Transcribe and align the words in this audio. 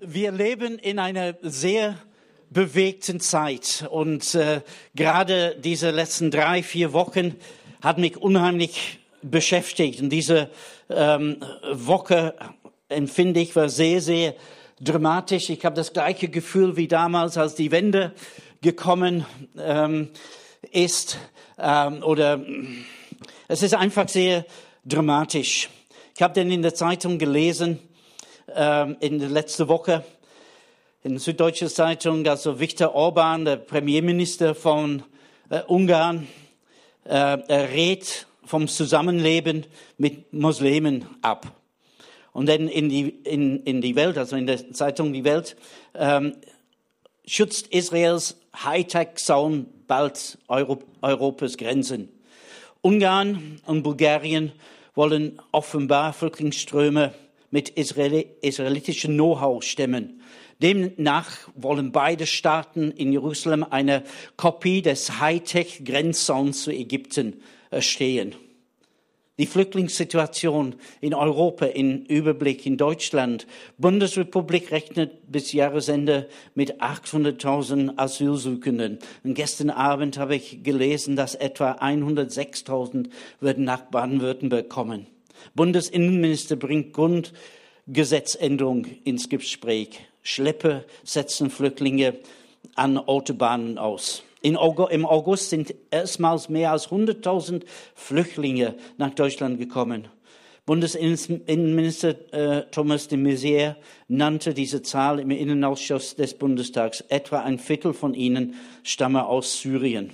Wir 0.00 0.30
leben 0.30 0.78
in 0.78 0.98
einer 0.98 1.36
sehr 1.40 1.96
bewegten 2.50 3.18
Zeit 3.18 3.86
und 3.90 4.34
äh, 4.34 4.60
gerade 4.94 5.56
diese 5.58 5.90
letzten 5.90 6.30
drei, 6.30 6.62
vier 6.62 6.92
Wochen 6.92 7.36
hat 7.80 7.96
mich 7.96 8.18
unheimlich 8.18 8.98
beschäftigt 9.22 10.02
und 10.02 10.10
diese 10.10 10.50
ähm, 10.90 11.38
Woche 11.72 12.34
empfinde 12.90 13.40
ich 13.40 13.56
war 13.56 13.70
sehr, 13.70 14.02
sehr 14.02 14.34
dramatisch. 14.80 15.48
Ich 15.48 15.64
habe 15.64 15.76
das 15.76 15.94
gleiche 15.94 16.28
Gefühl 16.28 16.76
wie 16.76 16.88
damals, 16.88 17.38
als 17.38 17.54
die 17.54 17.70
Wende 17.70 18.12
gekommen 18.60 19.24
ähm, 19.58 20.10
ist 20.72 21.18
ähm, 21.58 22.02
oder 22.02 22.44
es 23.48 23.62
ist 23.62 23.74
einfach 23.74 24.10
sehr 24.10 24.44
dramatisch. 24.84 25.70
Ich 26.14 26.20
habe 26.20 26.34
dann 26.34 26.50
in 26.50 26.60
der 26.60 26.74
Zeitung 26.74 27.18
gelesen, 27.18 27.78
ähm, 28.54 28.96
in 29.00 29.18
der 29.18 29.28
letzten 29.28 29.68
Woche, 29.68 30.04
in 31.02 31.12
der 31.12 31.20
Süddeutschen 31.20 31.68
Zeitung, 31.68 32.26
also 32.26 32.58
Viktor 32.58 32.94
Orban, 32.94 33.44
der 33.44 33.56
Premierminister 33.56 34.54
von 34.54 35.02
äh, 35.50 35.62
Ungarn, 35.62 36.26
äh, 37.04 37.08
er 37.08 37.72
rät 37.72 38.26
vom 38.44 38.68
Zusammenleben 38.68 39.66
mit 39.98 40.32
Muslimen 40.32 41.06
ab. 41.22 41.52
Und 42.32 42.48
dann 42.48 42.68
in 42.68 42.88
die, 42.88 43.08
in, 43.08 43.62
in 43.64 43.80
die 43.80 43.96
Welt, 43.96 44.18
also 44.18 44.36
in 44.36 44.46
der 44.46 44.72
Zeitung 44.72 45.12
Die 45.12 45.24
Welt, 45.24 45.56
ähm, 45.94 46.36
schützt 47.24 47.68
Israels 47.68 48.36
Hightech-Zaun 48.62 49.66
bald 49.86 50.38
Euro, 50.48 50.78
Europas 51.02 51.56
Grenzen. 51.56 52.08
Ungarn 52.82 53.60
und 53.66 53.82
Bulgarien 53.82 54.52
wollen 54.94 55.40
offenbar 55.50 56.12
Flüchtlingsströme 56.12 57.12
mit 57.50 57.70
Israeli 57.70 58.26
israelitischem 58.40 59.14
Know-how 59.14 59.62
stemmen. 59.62 60.20
Demnach 60.62 61.30
wollen 61.54 61.92
beide 61.92 62.26
Staaten 62.26 62.90
in 62.90 63.12
Jerusalem 63.12 63.64
eine 63.68 64.04
Kopie 64.36 64.82
des 64.82 65.20
Hightech-Grenzzauns 65.20 66.62
zu 66.62 66.70
Ägypten 66.70 67.42
erstehen. 67.70 68.34
Die 69.38 69.44
Flüchtlingssituation 69.44 70.76
in 71.02 71.12
Europa 71.12 71.66
in 71.66 72.06
Überblick 72.06 72.64
in 72.64 72.78
Deutschland. 72.78 73.46
Bundesrepublik 73.76 74.70
rechnet 74.70 75.30
bis 75.30 75.52
Jahresende 75.52 76.30
mit 76.54 76.80
800.000 76.80 77.98
Asylsuchenden. 77.98 78.98
Und 79.24 79.34
gestern 79.34 79.68
Abend 79.68 80.16
habe 80.16 80.36
ich 80.36 80.62
gelesen, 80.62 81.16
dass 81.16 81.34
etwa 81.34 81.72
106.000 81.72 83.10
würden 83.40 83.64
nach 83.64 83.82
Baden-Württemberg 83.82 84.70
kommen. 84.70 85.06
Bundesinnenminister 85.54 86.56
bringt 86.56 86.92
Grundgesetzänderung 86.92 88.86
ins 89.04 89.28
Gespräch. 89.28 90.00
Schleppe 90.22 90.84
setzen 91.04 91.50
Flüchtlinge 91.50 92.14
an 92.74 92.98
Autobahnen 92.98 93.78
aus. 93.78 94.22
Im 94.42 94.56
August 94.56 95.50
sind 95.50 95.74
erstmals 95.90 96.48
mehr 96.48 96.72
als 96.72 96.88
100.000 96.88 97.62
Flüchtlinge 97.94 98.74
nach 98.96 99.10
Deutschland 99.10 99.58
gekommen. 99.58 100.08
Bundesinnenminister 100.66 102.32
äh, 102.32 102.64
Thomas 102.72 103.06
de 103.06 103.18
Maizière 103.18 103.76
nannte 104.08 104.52
diese 104.52 104.82
Zahl 104.82 105.20
im 105.20 105.30
Innenausschuss 105.30 106.16
des 106.16 106.34
Bundestags. 106.34 107.02
Etwa 107.08 107.40
ein 107.40 107.60
Viertel 107.60 107.94
von 107.94 108.14
ihnen 108.14 108.54
stamme 108.82 109.26
aus 109.26 109.60
Syrien. 109.60 110.10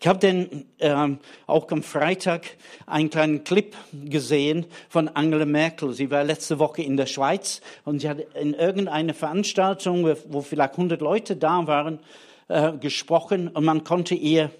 Ich 0.00 0.06
habe 0.06 0.18
dann 0.18 0.66
ähm, 0.78 1.18
auch 1.46 1.70
am 1.70 1.82
Freitag 1.82 2.46
einen 2.86 3.10
kleinen 3.10 3.44
Clip 3.44 3.74
gesehen 3.92 4.66
von 4.88 5.08
Angela 5.08 5.46
Merkel. 5.46 5.92
Sie 5.92 6.10
war 6.10 6.24
letzte 6.24 6.58
Woche 6.58 6.82
in 6.82 6.96
der 6.96 7.06
Schweiz 7.06 7.60
und 7.84 8.00
sie 8.00 8.08
hat 8.08 8.18
in 8.34 8.54
irgendeiner 8.54 9.14
Veranstaltung, 9.14 10.06
wo 10.28 10.40
vielleicht 10.42 10.72
100 10.72 11.00
Leute 11.00 11.36
da 11.36 11.66
waren, 11.66 12.00
äh, 12.48 12.72
gesprochen 12.72 13.48
und 13.48 13.64
man 13.64 13.84
konnte 13.84 14.14
ihr 14.14 14.50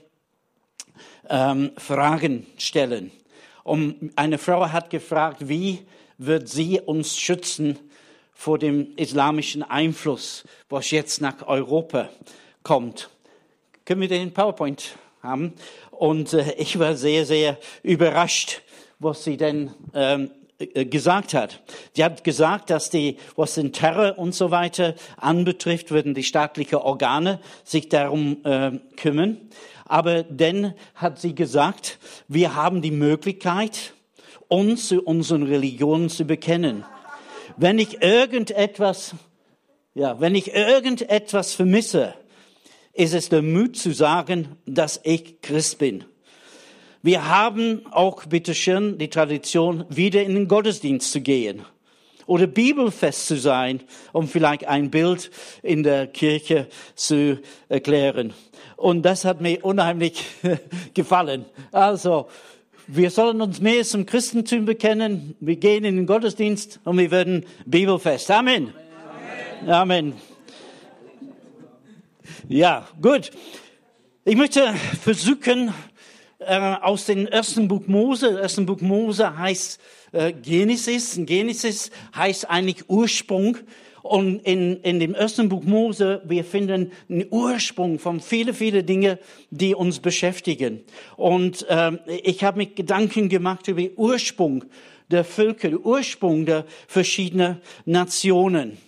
ähm, 1.28 1.72
Fragen 1.76 2.46
stellen. 2.58 3.10
Und 3.62 4.12
eine 4.16 4.38
Frau 4.38 4.70
hat 4.70 4.90
gefragt, 4.90 5.48
wie 5.48 5.86
wird 6.18 6.48
sie 6.48 6.80
uns 6.80 7.18
schützen 7.18 7.78
vor 8.32 8.58
dem 8.58 8.94
islamischen 8.96 9.62
Einfluss, 9.62 10.44
was 10.68 10.90
jetzt 10.90 11.20
nach 11.20 11.46
Europa 11.46 12.08
kommt? 12.62 13.10
Können 13.84 14.00
wir 14.00 14.08
den 14.08 14.32
PowerPoint 14.32 14.96
haben? 15.26 15.52
Und 15.90 16.32
äh, 16.32 16.54
ich 16.58 16.78
war 16.78 16.94
sehr, 16.94 17.26
sehr 17.26 17.58
überrascht, 17.82 18.62
was 18.98 19.24
sie 19.24 19.36
denn 19.36 19.72
ähm, 19.94 20.30
äh, 20.58 20.86
gesagt 20.86 21.34
hat. 21.34 21.62
Sie 21.94 22.04
hat 22.04 22.24
gesagt, 22.24 22.70
dass 22.70 22.88
die, 22.88 23.18
was 23.34 23.54
den 23.54 23.72
Terror 23.72 24.18
und 24.18 24.34
so 24.34 24.50
weiter 24.50 24.94
anbetrifft, 25.16 25.90
würden 25.90 26.14
die 26.14 26.22
staatlichen 26.22 26.76
Organe 26.76 27.40
sich 27.64 27.88
darum 27.88 28.38
äh, 28.44 28.72
kümmern. 28.96 29.38
Aber 29.84 30.22
dann 30.22 30.74
hat 30.94 31.20
sie 31.20 31.34
gesagt, 31.34 31.98
wir 32.26 32.54
haben 32.54 32.82
die 32.82 32.90
Möglichkeit, 32.90 33.92
uns 34.48 34.88
zu 34.88 35.02
unseren 35.02 35.42
Religionen 35.42 36.08
zu 36.08 36.24
bekennen. 36.24 36.84
Wenn 37.56 37.78
ich 37.78 38.02
irgendetwas, 38.02 39.14
ja, 39.94 40.20
wenn 40.20 40.34
ich 40.34 40.54
irgendetwas 40.54 41.54
vermisse, 41.54 42.14
ist 42.96 43.14
es 43.14 43.28
der 43.28 43.42
Mut 43.42 43.76
zu 43.76 43.92
sagen, 43.92 44.48
dass 44.66 45.00
ich 45.04 45.40
Christ 45.42 45.78
bin. 45.78 46.04
Wir 47.02 47.28
haben 47.28 47.82
auch, 47.90 48.24
bitteschön, 48.24 48.98
die 48.98 49.10
Tradition, 49.10 49.84
wieder 49.88 50.22
in 50.22 50.34
den 50.34 50.48
Gottesdienst 50.48 51.12
zu 51.12 51.20
gehen 51.20 51.62
oder 52.26 52.46
bibelfest 52.46 53.26
zu 53.26 53.36
sein, 53.36 53.80
um 54.12 54.26
vielleicht 54.26 54.66
ein 54.66 54.90
Bild 54.90 55.30
in 55.62 55.82
der 55.82 56.08
Kirche 56.08 56.66
zu 56.94 57.38
erklären. 57.68 58.32
Und 58.76 59.02
das 59.02 59.24
hat 59.24 59.40
mir 59.40 59.64
unheimlich 59.64 60.24
gefallen. 60.94 61.44
Also, 61.70 62.28
wir 62.88 63.10
sollen 63.10 63.40
uns 63.40 63.60
mehr 63.60 63.82
zum 63.84 64.06
Christentum 64.06 64.64
bekennen. 64.64 65.36
Wir 65.40 65.56
gehen 65.56 65.84
in 65.84 65.96
den 65.96 66.06
Gottesdienst 66.06 66.80
und 66.84 66.98
wir 66.98 67.10
werden 67.10 67.44
bibelfest. 67.66 68.30
Amen. 68.30 68.72
Amen. 69.62 69.70
Amen. 69.70 70.35
Ja, 72.48 72.86
gut. 73.02 73.32
Ich 74.24 74.36
möchte 74.36 74.72
versuchen, 75.02 75.74
äh, 76.38 76.76
aus 76.80 77.06
dem 77.06 77.26
ersten 77.26 77.66
Buch 77.66 77.88
Mose. 77.88 78.40
Ersten 78.40 78.66
Buch 78.66 78.80
Mose 78.80 79.36
heißt 79.36 79.80
äh, 80.12 80.32
Genesis. 80.32 81.18
Genesis 81.18 81.90
heißt 82.14 82.48
eigentlich 82.48 82.88
Ursprung. 82.88 83.56
Und 84.02 84.46
in, 84.46 84.76
in 84.82 85.00
dem 85.00 85.16
ersten 85.16 85.48
Buch 85.48 85.64
Mose, 85.64 86.22
wir 86.24 86.44
finden 86.44 86.92
einen 87.10 87.26
Ursprung 87.30 87.98
von 87.98 88.20
viele, 88.20 88.54
viele 88.54 88.84
Dinge, 88.84 89.18
die 89.50 89.74
uns 89.74 89.98
beschäftigen. 89.98 90.84
Und 91.16 91.66
ähm, 91.68 91.98
ich 92.06 92.44
habe 92.44 92.58
mir 92.58 92.66
Gedanken 92.66 93.28
gemacht 93.28 93.66
über 93.66 93.80
den 93.80 93.90
Ursprung 93.96 94.66
der 95.10 95.24
Völker, 95.24 95.70
den 95.70 95.80
Ursprung 95.82 96.46
der 96.46 96.64
verschiedenen 96.86 97.60
Nationen. 97.86 98.78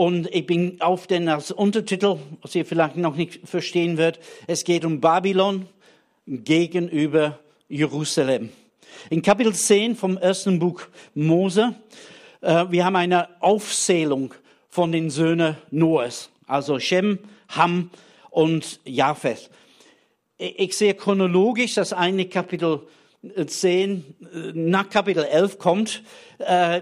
Und 0.00 0.34
ich 0.34 0.46
bin 0.46 0.80
auf 0.80 1.06
den 1.06 1.28
als 1.28 1.50
Untertitel, 1.50 2.16
was 2.40 2.54
ihr 2.54 2.64
vielleicht 2.64 2.96
noch 2.96 3.16
nicht 3.16 3.46
verstehen 3.46 3.98
wird, 3.98 4.18
es 4.46 4.64
geht 4.64 4.86
um 4.86 4.98
Babylon, 4.98 5.66
gegenüber 6.26 7.38
Jerusalem. 7.68 8.48
In 9.10 9.20
Kapitel 9.20 9.52
10 9.52 9.96
vom 9.96 10.16
ersten 10.16 10.58
Buch 10.58 10.80
Mose, 11.12 11.74
äh, 12.40 12.64
wir 12.70 12.86
haben 12.86 12.96
eine 12.96 13.28
Aufzählung 13.42 14.32
von 14.70 14.90
den 14.90 15.10
Söhnen 15.10 15.58
Noahs, 15.70 16.30
also 16.46 16.78
Shem, 16.78 17.18
Ham 17.50 17.90
und 18.30 18.80
Japheth. 18.86 19.50
Ich 20.38 20.78
sehe 20.78 20.94
chronologisch, 20.94 21.74
dass 21.74 21.92
eine 21.92 22.24
Kapitel 22.24 22.86
10 23.22 24.04
äh, 24.20 24.52
nach 24.54 24.88
Kapitel 24.88 25.24
11 25.24 25.58
kommt. 25.58 26.02
Äh, 26.38 26.80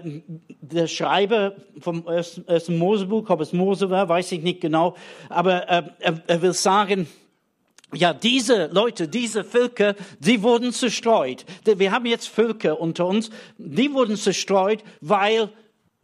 der 0.61 0.87
Schreiber 0.87 1.55
vom 1.79 2.05
ersten 2.07 2.77
Mosebuch, 2.77 3.29
ob 3.29 3.41
es 3.41 3.53
Mose 3.53 3.89
war, 3.89 4.07
weiß 4.07 4.31
ich 4.31 4.41
nicht 4.41 4.61
genau, 4.61 4.95
aber 5.29 5.63
er 5.63 6.41
will 6.41 6.53
sagen, 6.53 7.07
ja, 7.93 8.13
diese 8.13 8.67
Leute, 8.67 9.07
diese 9.07 9.43
Völker, 9.43 9.95
die 10.19 10.43
wurden 10.43 10.71
zerstreut. 10.71 11.45
Wir 11.65 11.91
haben 11.91 12.05
jetzt 12.05 12.27
Völker 12.27 12.79
unter 12.79 13.07
uns, 13.07 13.31
die 13.57 13.91
wurden 13.93 14.15
zerstreut, 14.15 14.83
weil 15.01 15.49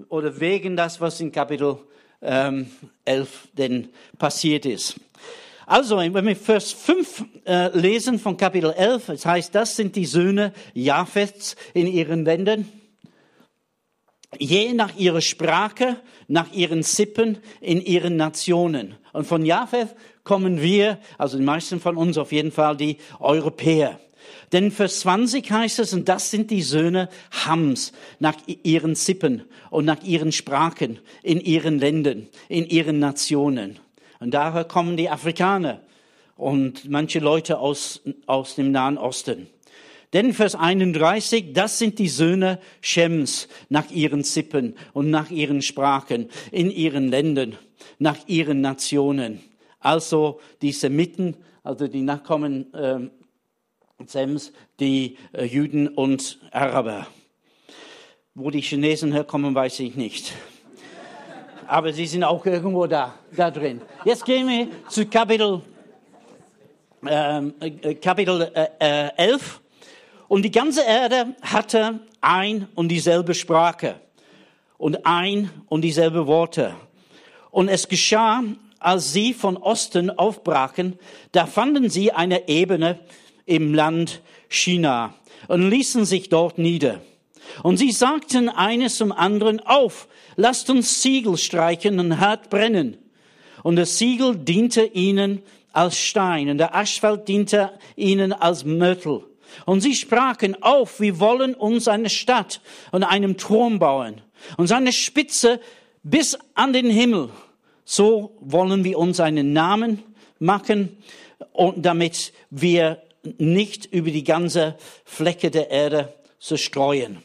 oder 0.09 0.39
wegen 0.39 0.75
das, 0.75 0.99
was 0.99 1.21
in 1.21 1.31
Kapitel 1.31 1.77
ähm, 2.21 2.69
11 3.05 3.49
denn 3.53 3.89
passiert 4.17 4.65
ist. 4.65 4.99
Also, 5.67 5.97
wenn 5.97 6.25
wir 6.25 6.35
Vers 6.35 6.71
5 6.71 7.25
äh, 7.45 7.77
lesen 7.77 8.19
von 8.19 8.37
Kapitel 8.37 8.71
11, 8.71 9.09
es 9.09 9.25
heißt, 9.25 9.55
das 9.55 9.75
sind 9.75 9.95
die 9.95 10.05
Söhne 10.05 10.53
Japhets 10.73 11.55
in 11.73 11.87
ihren 11.87 12.23
Ländern, 12.23 12.67
je 14.37 14.73
nach 14.73 14.95
ihrer 14.95 15.21
Sprache, 15.21 15.97
nach 16.27 16.51
ihren 16.53 16.83
Sippen, 16.83 17.39
in 17.61 17.81
ihren 17.81 18.15
Nationen. 18.15 18.95
Und 19.11 19.25
von 19.25 19.43
Japheth 19.45 19.95
kommen 20.23 20.61
wir, 20.61 20.99
also 21.17 21.37
die 21.37 21.43
meisten 21.43 21.79
von 21.79 21.97
uns 21.97 22.17
auf 22.17 22.31
jeden 22.31 22.51
Fall, 22.51 22.77
die 22.77 22.97
Europäer. 23.19 23.99
Denn 24.51 24.71
Vers 24.71 24.99
20 25.01 25.49
heißt 25.49 25.79
es, 25.79 25.93
und 25.93 26.07
das 26.09 26.29
sind 26.29 26.51
die 26.51 26.61
Söhne 26.61 27.09
Hams 27.45 27.91
nach 28.19 28.35
ihren 28.63 28.95
Sippen 28.95 29.43
und 29.71 29.85
nach 29.85 30.03
ihren 30.03 30.31
Sprachen, 30.31 30.99
in 31.23 31.39
ihren 31.41 31.79
Ländern, 31.79 32.27
in 32.49 32.67
ihren 32.67 32.99
Nationen. 32.99 33.79
Und 34.19 34.33
daher 34.33 34.63
kommen 34.63 34.97
die 34.97 35.09
Afrikaner 35.09 35.81
und 36.35 36.89
manche 36.89 37.19
Leute 37.19 37.59
aus, 37.59 38.01
aus 38.25 38.55
dem 38.55 38.71
Nahen 38.71 38.97
Osten. 38.97 39.47
Denn 40.13 40.33
Vers 40.33 40.55
31, 40.55 41.53
das 41.53 41.77
sind 41.77 41.99
die 41.99 42.07
Söhne 42.07 42.59
Shems 42.79 43.47
nach 43.69 43.89
ihren 43.91 44.23
Sippen 44.23 44.75
und 44.93 45.09
nach 45.09 45.29
ihren 45.29 45.61
Sprachen, 45.61 46.29
in 46.51 46.71
ihren 46.71 47.09
Ländern, 47.09 47.57
nach 47.99 48.17
ihren 48.27 48.61
Nationen. 48.61 49.41
Also 49.79 50.39
die 50.61 50.71
Semiten, 50.71 51.35
also 51.63 51.87
die 51.87 52.01
Nachkommen 52.01 52.73
äh, 52.73 53.09
Sems, 54.05 54.51
die 54.79 55.17
äh, 55.33 55.45
Juden 55.45 55.87
und 55.87 56.39
Araber. 56.51 57.07
Wo 58.33 58.51
die 58.51 58.61
Chinesen 58.61 59.11
herkommen, 59.13 59.55
weiß 59.55 59.79
ich 59.79 59.95
nicht. 59.95 60.33
Aber 61.67 61.91
sie 61.93 62.05
sind 62.05 62.23
auch 62.23 62.45
irgendwo 62.45 62.85
da, 62.85 63.13
da 63.35 63.49
drin. 63.49 63.81
Jetzt 64.03 64.25
gehen 64.25 64.47
wir 64.47 64.67
zu 64.89 65.05
Kapitel, 65.07 65.61
ähm, 67.07 67.53
äh, 67.59 67.95
Kapitel 67.95 68.51
äh, 68.79 69.09
11. 69.17 69.61
Äh, 69.61 69.65
und 70.27 70.43
die 70.43 70.51
ganze 70.51 70.83
Erde 70.83 71.35
hatte 71.41 71.99
ein 72.21 72.67
und 72.75 72.89
dieselbe 72.89 73.33
Sprache 73.33 73.95
und 74.77 75.05
ein 75.05 75.49
und 75.67 75.81
dieselbe 75.81 76.27
Worte. 76.27 76.75
Und 77.51 77.69
es 77.69 77.87
geschah, 77.87 78.43
als 78.79 79.13
sie 79.13 79.33
von 79.33 79.57
Osten 79.57 80.09
aufbrachen, 80.09 80.99
da 81.31 81.45
fanden 81.45 81.89
sie 81.89 82.11
eine 82.11 82.47
Ebene 82.47 82.99
im 83.45 83.73
Land 83.73 84.21
China 84.49 85.13
und 85.47 85.69
ließen 85.69 86.05
sich 86.05 86.29
dort 86.29 86.57
nieder. 86.57 87.01
Und 87.63 87.77
sie 87.77 87.91
sagten 87.91 88.49
eines 88.49 88.97
zum 88.97 89.11
anderen 89.11 89.59
auf, 89.59 90.07
lasst 90.35 90.69
uns 90.69 91.01
Siegel 91.01 91.37
streichen 91.37 91.99
und 91.99 92.19
hart 92.19 92.49
brennen. 92.49 92.97
Und 93.63 93.77
das 93.77 93.97
Siegel 93.97 94.35
diente 94.35 94.83
ihnen 94.83 95.41
als 95.71 95.97
Stein 95.97 96.49
und 96.49 96.57
der 96.57 96.75
Asphalt 96.75 97.27
diente 97.27 97.71
ihnen 97.95 98.31
als 98.31 98.63
Mörtel. 98.63 99.23
Und 99.65 99.81
sie 99.81 99.95
sprachen 99.95 100.61
auf, 100.61 100.99
wir 100.99 101.19
wollen 101.19 101.53
uns 101.53 101.87
eine 101.87 102.09
Stadt 102.09 102.61
und 102.91 103.03
einen 103.03 103.37
Turm 103.37 103.79
bauen 103.79 104.21
und 104.57 104.67
seine 104.67 104.91
Spitze 104.91 105.59
bis 106.03 106.37
an 106.53 106.73
den 106.73 106.89
Himmel. 106.89 107.29
So 107.83 108.35
wollen 108.41 108.83
wir 108.83 108.97
uns 108.97 109.19
einen 109.19 109.53
Namen 109.53 110.03
machen 110.39 110.97
und 111.53 111.85
damit 111.85 112.33
wir 112.49 113.01
nicht 113.37 113.85
über 113.85 114.11
die 114.11 114.23
ganze 114.23 114.75
Fläche 115.03 115.49
der 115.49 115.71
Erde 115.71 116.13
zerstreuen. 116.39 117.24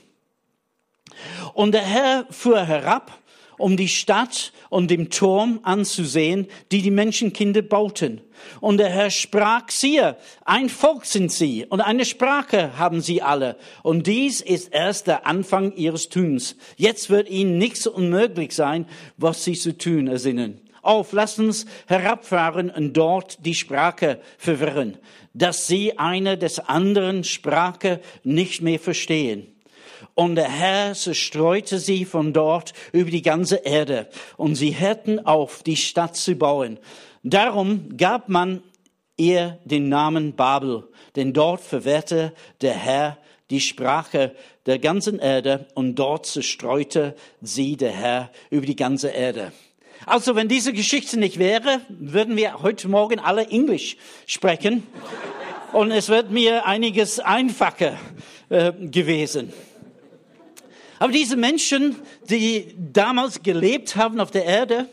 Und 1.55 1.73
der 1.73 1.83
Herr 1.83 2.27
fuhr 2.31 2.65
herab, 2.65 3.21
um 3.61 3.77
die 3.77 3.89
Stadt 3.89 4.53
und 4.71 4.91
den 4.91 5.11
Turm 5.11 5.61
anzusehen, 5.63 6.49
die 6.73 6.83
die 6.83 6.91
Menschenkinder 6.91 7.63
bauten. 7.63 8.23
Und 8.61 8.79
der 8.79 8.89
Herr 8.89 9.11
sprach, 9.11 9.69
siehe, 9.69 10.17
ein 10.45 10.71
Volk 10.71 11.05
sind 11.05 11.31
sie 11.31 11.67
und 11.67 11.83
eine 11.83 12.07
Sprache 12.07 12.79
haben 12.79 13.03
sie 13.03 13.21
alle. 13.21 13.57
Und 13.83 14.07
dies 14.07 14.41
ist 14.41 14.73
erst 14.73 15.07
der 15.07 15.27
Anfang 15.27 15.75
ihres 15.77 16.09
Tuns. 16.09 16.57
Jetzt 16.77 17.11
wird 17.11 17.29
ihnen 17.29 17.59
nichts 17.59 17.87
unmöglich 17.87 18.55
sein, 18.55 18.87
was 19.19 19.45
sie 19.45 19.55
zu 19.55 19.77
tun 19.77 20.09
ersinnen. 20.09 20.61
Auf, 20.83 21.13
lasst 21.13 21.39
uns 21.39 21.67
herabfahren 21.87 22.71
und 22.71 22.95
dort 22.95 23.45
die 23.45 23.55
Sprache 23.55 24.21
verwirren, 24.39 24.97
dass 25.35 25.67
sie 25.67 25.99
eine 25.99 26.39
des 26.39 26.59
anderen 26.59 27.25
Sprache 27.25 28.01
nicht 28.25 28.63
mehr 28.63 28.79
verstehen. 28.79 29.47
Und 30.21 30.35
der 30.35 30.51
Herr 30.51 30.93
zerstreute 30.93 31.79
sie 31.79 32.05
von 32.05 32.35
dort 32.35 32.75
über 32.93 33.11
die 33.11 33.23
ganze 33.23 33.57
Erde, 33.57 34.07
und 34.37 34.55
sie 34.55 34.79
hörten 34.79 35.25
auf, 35.25 35.63
die 35.63 35.77
Stadt 35.77 36.15
zu 36.15 36.35
bauen. 36.35 36.79
Darum 37.23 37.97
gab 37.97 38.29
man 38.29 38.63
ihr 39.17 39.59
den 39.65 39.89
Namen 39.89 40.35
Babel, 40.35 40.87
denn 41.17 41.33
dort 41.33 41.63
verwehrte 41.63 42.35
der 42.61 42.75
Herr 42.75 43.17
die 43.49 43.63
Sprache 43.63 44.35
der 44.67 44.79
ganzen 44.79 45.19
Erde, 45.21 45.67
und 45.73 45.95
dort 45.95 46.27
zerstreute 46.27 47.17
sie 47.41 47.79
der 47.79 47.93
Herr 47.93 48.31
über 48.51 48.67
die 48.67 48.77
ganze 48.77 49.09
Erde. 49.09 49.53
Also 50.05 50.37
wenn 50.37 50.49
diese 50.49 50.75
Geschichte 50.75 51.19
nicht 51.19 51.39
wäre, 51.39 51.81
würden 51.89 52.37
wir 52.37 52.61
heute 52.61 52.89
Morgen 52.89 53.21
alle 53.21 53.47
Englisch 53.47 53.97
sprechen. 54.27 54.87
Und 55.73 55.93
es 55.93 56.11
wird 56.11 56.31
mir 56.31 56.67
einiges 56.67 57.21
einfacher 57.21 57.97
äh, 58.51 58.73
gewesen. 58.73 59.51
Aber 61.01 61.13
diese 61.13 61.37
Menschen, 61.37 61.97
die 62.29 62.75
damals 62.77 63.43
gelebt 63.43 63.97
haben 63.97 64.21
auf 64.21 64.31
der 64.31 64.45
Erde, 64.45 64.87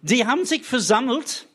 die 0.00 0.26
haben 0.26 0.46
sich 0.46 0.64
versammelt, 0.64 1.46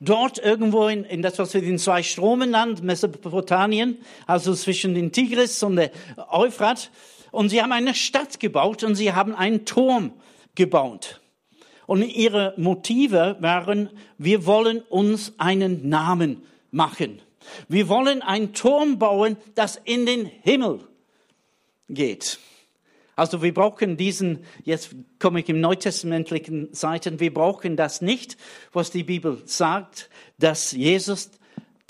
dort 0.00 0.38
irgendwo 0.38 0.88
in, 0.88 1.04
in 1.04 1.20
das, 1.20 1.38
was 1.38 1.52
wir 1.52 1.60
den 1.60 1.78
zwei 1.78 2.02
Stromen 2.02 2.52
nennen, 2.52 2.78
Mesopotamien, 2.82 3.98
also 4.26 4.54
zwischen 4.54 4.94
den 4.94 5.12
Tigris 5.12 5.62
und 5.62 5.76
der 5.76 5.90
Euphrat. 6.30 6.90
Und 7.32 7.50
sie 7.50 7.60
haben 7.60 7.72
eine 7.72 7.94
Stadt 7.94 8.40
gebaut 8.40 8.82
und 8.82 8.94
sie 8.94 9.12
haben 9.12 9.34
einen 9.34 9.66
Turm 9.66 10.14
gebaut. 10.54 11.20
Und 11.86 12.02
ihre 12.02 12.54
Motive 12.56 13.36
waren, 13.40 13.90
wir 14.16 14.46
wollen 14.46 14.80
uns 14.88 15.34
einen 15.36 15.86
Namen 15.86 16.44
machen. 16.70 17.20
Wir 17.68 17.90
wollen 17.90 18.22
einen 18.22 18.54
Turm 18.54 18.98
bauen, 18.98 19.36
das 19.54 19.78
in 19.84 20.06
den 20.06 20.24
Himmel 20.24 20.80
geht. 21.90 22.38
Also 23.16 23.42
wir 23.42 23.52
brauchen 23.52 23.96
diesen, 23.96 24.44
jetzt 24.64 24.94
komme 25.18 25.40
ich 25.40 25.48
im 25.48 25.60
neutestamentlichen 25.60 26.72
Seiten, 26.72 27.20
wir 27.20 27.34
brauchen 27.34 27.76
das 27.76 28.00
nicht, 28.00 28.36
was 28.72 28.90
die 28.90 29.04
Bibel 29.04 29.42
sagt, 29.44 30.08
dass 30.38 30.72
Jesus 30.72 31.30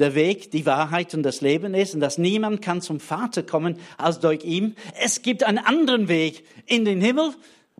der 0.00 0.14
Weg, 0.14 0.50
die 0.50 0.66
Wahrheit 0.66 1.14
und 1.14 1.22
das 1.22 1.42
Leben 1.42 1.74
ist 1.74 1.94
und 1.94 2.00
dass 2.00 2.18
niemand 2.18 2.62
kann 2.62 2.80
zum 2.80 3.00
Vater 3.00 3.42
kommen 3.42 3.78
als 3.98 4.18
durch 4.18 4.44
ihn. 4.44 4.74
Es 5.00 5.22
gibt 5.22 5.44
einen 5.44 5.58
anderen 5.58 6.08
Weg 6.08 6.44
in 6.66 6.84
den 6.84 7.00
Himmel 7.00 7.34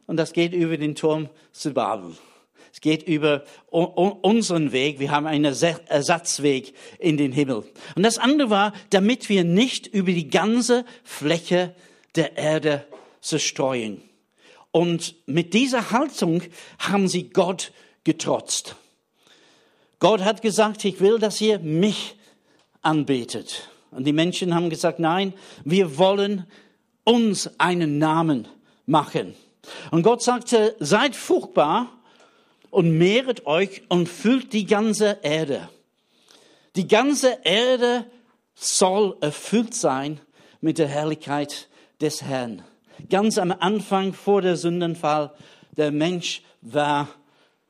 und 0.07 0.17
das 0.17 0.33
geht 0.33 0.53
über 0.53 0.77
den 0.77 0.95
Turm 0.95 1.31
zu 1.51 1.73
Babel. 1.73 2.13
Es 2.73 2.81
geht 2.81 3.03
über 3.03 3.45
unseren 3.71 4.71
Weg. 4.71 5.01
Wir 5.01 5.11
haben 5.11 5.27
einen 5.27 5.45
Ersatzweg 5.45 6.73
in 6.99 7.17
den 7.17 7.33
Himmel. 7.33 7.65
Und 7.97 8.03
das 8.05 8.19
andere 8.19 8.51
war, 8.51 8.73
damit 8.91 9.29
wir 9.29 9.43
nicht 9.43 9.87
über 9.89 10.13
die 10.13 10.29
ganze 10.29 10.85
Fläche 11.03 11.75
der 12.15 12.37
Erde 12.37 12.85
zerstreuen. 13.21 14.03
Und 14.73 15.15
mit 15.27 15.55
dieser 15.55 15.91
Haltung 15.91 16.43
haben 16.79 17.09
sie 17.09 17.31
Gott 17.31 17.73
getrotzt. 18.05 18.77
Gott 19.99 20.23
hat 20.23 20.43
gesagt, 20.43 20.85
ich 20.85 21.01
will, 21.01 21.19
dass 21.19 21.41
ihr 21.41 21.59
mich 21.59 22.17
anbetet. 22.83 23.69
Und 23.91 24.05
die 24.05 24.13
Menschen 24.13 24.55
haben 24.55 24.71
gesagt, 24.71 24.99
nein, 24.99 25.35
wir 25.65 25.99
wollen 25.99 26.47
uns 27.05 27.51
einen 27.59 27.99
Namen 27.99 28.49
machen. 28.87 29.35
Und 29.91 30.03
Gott 30.03 30.23
sagte, 30.23 30.77
seid 30.79 31.17
fruchtbar 31.17 31.93
und 32.71 32.97
mehret 32.97 33.47
euch 33.47 33.83
und 33.89 34.09
füllt 34.09 34.53
die 34.53 34.65
ganze 34.65 35.19
Erde. 35.23 35.69
Die 36.77 36.87
ganze 36.87 37.39
Erde 37.43 38.07
soll 38.55 39.17
erfüllt 39.21 39.75
sein 39.75 40.21
mit 40.61 40.79
der 40.79 40.89
Herrlichkeit 40.89 41.69
des 42.01 42.23
Herrn. 42.23 42.63
Ganz 43.09 43.39
am 43.39 43.53
Anfang 43.53 44.13
vor 44.13 44.43
der 44.43 44.57
Sündenfall, 44.57 45.33
der 45.77 45.91
Mensch 45.91 46.43
war 46.61 47.09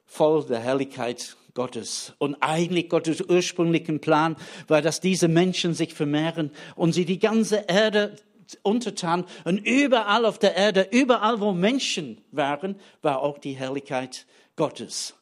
voll 0.06 0.44
der 0.44 0.60
Herrlichkeit 0.60 1.36
Gottes. 1.54 2.14
Und 2.18 2.36
eigentlich 2.40 2.88
Gottes 2.88 3.20
ursprünglichen 3.20 4.00
Plan 4.00 4.36
war, 4.68 4.82
dass 4.82 5.00
diese 5.00 5.28
Menschen 5.28 5.74
sich 5.74 5.94
vermehren 5.94 6.50
und 6.76 6.92
sie 6.92 7.04
die 7.04 7.18
ganze 7.18 7.64
Erde 7.68 8.16
untertan 8.62 9.24
und 9.44 9.58
überall 9.58 10.24
auf 10.24 10.38
der 10.38 10.56
Erde, 10.56 10.88
überall 10.90 11.40
wo 11.40 11.52
Menschen 11.52 12.20
waren, 12.32 12.76
war 13.02 13.20
auch 13.20 13.38
die 13.38 13.52
Herrlichkeit 13.52 14.26
Gottes. 14.56 15.14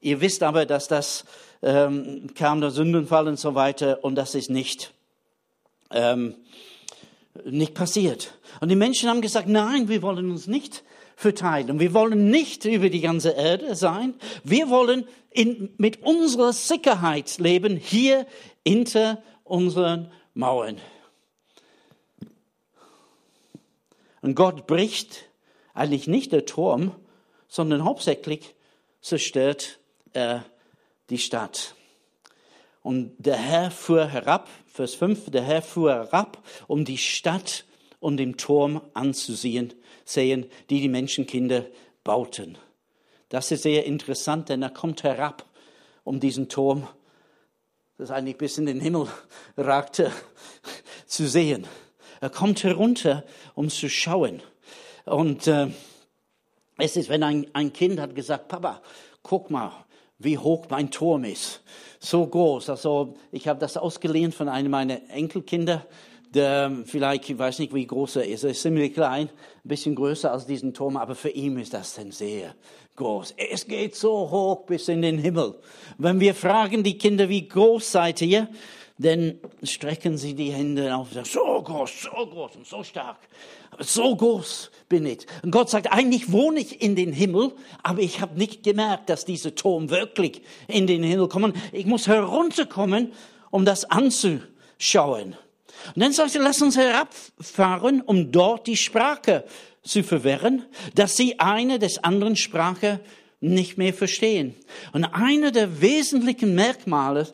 Ihr 0.00 0.20
wisst 0.20 0.42
aber, 0.42 0.66
dass 0.66 0.88
das 0.88 1.24
ähm, 1.62 2.34
kam 2.34 2.60
der 2.60 2.70
Sündenfall 2.70 3.28
und 3.28 3.38
so 3.38 3.54
weiter 3.54 4.02
und 4.02 4.16
das 4.16 4.34
ist 4.34 4.50
nicht, 4.50 4.92
ähm, 5.90 6.34
nicht 7.44 7.74
passiert. 7.74 8.38
Und 8.60 8.68
die 8.68 8.76
Menschen 8.76 9.08
haben 9.08 9.20
gesagt, 9.20 9.48
nein, 9.48 9.88
wir 9.88 10.02
wollen 10.02 10.30
uns 10.30 10.46
nicht 10.46 10.84
verteilen. 11.16 11.80
Wir 11.80 11.94
wollen 11.94 12.30
nicht 12.30 12.64
über 12.64 12.90
die 12.90 13.00
ganze 13.00 13.30
Erde 13.30 13.74
sein. 13.74 14.14
Wir 14.44 14.68
wollen 14.68 15.06
in, 15.30 15.74
mit 15.78 16.02
unserer 16.02 16.52
Sicherheit 16.52 17.38
leben, 17.38 17.76
hier 17.76 18.26
hinter 18.66 19.22
unseren 19.44 20.10
Mauern. 20.34 20.78
Und 24.20 24.34
Gott 24.34 24.66
bricht 24.66 25.24
eigentlich 25.74 26.06
nicht 26.06 26.32
der 26.32 26.46
Turm, 26.46 26.94
sondern 27.48 27.84
hauptsächlich 27.84 28.54
zerstört 29.00 29.80
er 30.12 30.44
die 31.10 31.18
Stadt. 31.18 31.74
Und 32.82 33.14
der 33.18 33.36
Herr 33.36 33.70
fuhr 33.70 34.06
herab, 34.06 34.48
Vers 34.72 34.94
5, 34.94 35.30
der 35.30 35.42
Herr 35.42 35.60
fuhr 35.60 35.92
herab, 35.92 36.42
um 36.66 36.86
die 36.86 36.96
Stadt 36.96 37.66
und 38.00 38.16
den 38.16 38.38
Turm 38.38 38.80
anzusehen, 38.94 39.74
sehen, 40.06 40.46
die 40.70 40.80
die 40.80 40.88
Menschenkinder 40.88 41.66
bauten. 42.04 42.56
Das 43.28 43.50
ist 43.50 43.64
sehr 43.64 43.84
interessant, 43.84 44.48
denn 44.48 44.62
er 44.62 44.70
kommt 44.70 45.02
herab, 45.02 45.44
um 46.04 46.20
diesen 46.20 46.48
Turm, 46.48 46.88
das 47.98 48.10
eigentlich 48.10 48.38
bis 48.38 48.56
in 48.56 48.64
den 48.64 48.80
Himmel 48.80 49.08
ragte, 49.58 50.10
zu 51.06 51.28
sehen. 51.28 51.66
Er 52.22 52.30
kommt 52.30 52.64
herunter, 52.64 53.24
um 53.54 53.68
zu 53.68 53.90
schauen. 53.90 54.42
Und 55.04 55.48
äh, 55.48 55.68
es 56.78 56.96
ist, 56.96 57.10
wenn 57.10 57.22
ein, 57.22 57.46
ein 57.52 57.74
Kind 57.74 58.00
hat 58.00 58.14
gesagt, 58.14 58.48
Papa, 58.48 58.80
guck 59.22 59.50
mal, 59.50 59.84
wie 60.18 60.38
hoch 60.38 60.66
mein 60.70 60.90
Turm 60.90 61.24
ist. 61.24 61.62
So 62.04 62.26
groß. 62.26 62.68
Also 62.68 63.14
ich 63.30 63.46
habe 63.46 63.60
das 63.60 63.76
ausgeliehen 63.76 64.32
von 64.32 64.48
einem 64.48 64.72
meiner 64.72 64.98
Enkelkinder. 65.08 65.86
Der, 66.34 66.72
vielleicht, 66.84 67.30
ich 67.30 67.38
weiß 67.38 67.60
nicht, 67.60 67.72
wie 67.74 67.86
groß 67.86 68.16
er 68.16 68.26
ist. 68.26 68.42
Er 68.42 68.50
ist 68.50 68.62
ziemlich 68.62 68.92
klein, 68.92 69.28
ein 69.28 69.68
bisschen 69.68 69.94
größer 69.94 70.32
als 70.32 70.46
diesen 70.46 70.74
Turm, 70.74 70.96
aber 70.96 71.14
für 71.14 71.28
ihn 71.28 71.56
ist 71.58 71.74
das 71.74 71.94
denn 71.94 72.10
sehr 72.10 72.56
groß. 72.96 73.34
Es 73.36 73.68
geht 73.68 73.94
so 73.94 74.30
hoch 74.30 74.64
bis 74.66 74.88
in 74.88 75.02
den 75.02 75.18
Himmel. 75.18 75.54
Wenn 75.96 76.18
wir 76.18 76.34
fragen 76.34 76.82
die 76.82 76.98
Kinder, 76.98 77.28
wie 77.28 77.46
groß 77.46 77.92
seid 77.92 78.20
ihr, 78.22 78.48
dann 79.02 79.38
strecken 79.62 80.16
sie 80.16 80.34
die 80.34 80.52
Hände 80.52 80.94
auf, 80.94 81.12
sagen, 81.12 81.26
so 81.26 81.62
groß, 81.62 81.90
so 82.02 82.26
groß 82.26 82.56
und 82.56 82.66
so 82.66 82.82
stark. 82.82 83.18
Aber 83.70 83.84
so 83.84 84.14
groß 84.14 84.70
bin 84.88 85.06
ich. 85.06 85.26
Und 85.42 85.50
Gott 85.50 85.70
sagt, 85.70 85.92
eigentlich 85.92 86.32
wohne 86.32 86.60
ich 86.60 86.82
in 86.82 86.96
den 86.96 87.12
Himmel, 87.12 87.52
aber 87.82 88.00
ich 88.00 88.20
habe 88.20 88.38
nicht 88.38 88.62
gemerkt, 88.62 89.08
dass 89.08 89.24
dieser 89.24 89.54
Turm 89.54 89.90
wirklich 89.90 90.42
in 90.68 90.86
den 90.86 91.02
Himmel 91.02 91.28
kommt. 91.28 91.56
Ich 91.72 91.86
muss 91.86 92.06
herunterkommen, 92.06 93.12
um 93.50 93.64
das 93.64 93.84
anzuschauen. 93.84 95.36
Und 95.94 96.02
dann 96.02 96.12
sagt 96.12 96.34
er, 96.34 96.42
lass 96.42 96.62
uns 96.62 96.76
herabfahren, 96.76 98.02
um 98.02 98.30
dort 98.30 98.66
die 98.66 98.76
Sprache 98.76 99.44
zu 99.82 100.02
verwehren, 100.02 100.64
dass 100.94 101.16
sie 101.16 101.40
eine 101.40 101.78
des 101.78 102.02
anderen 102.04 102.36
Sprache 102.36 103.00
nicht 103.40 103.76
mehr 103.76 103.92
verstehen. 103.92 104.54
Und 104.92 105.04
einer 105.04 105.50
der 105.50 105.80
wesentlichen 105.80 106.54
Merkmale 106.54 107.26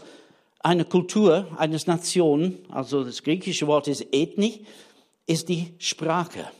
einer 0.61 0.85
Kultur, 0.85 1.47
eines 1.57 1.87
Nationen, 1.87 2.59
also 2.71 3.05
das 3.05 3.23
griechische 3.23 3.67
Wort 3.67 3.89
ist 3.89 4.07
Ethnie, 4.13 4.65
ist 5.27 5.49
die 5.49 5.75
Sprache. 5.79 6.51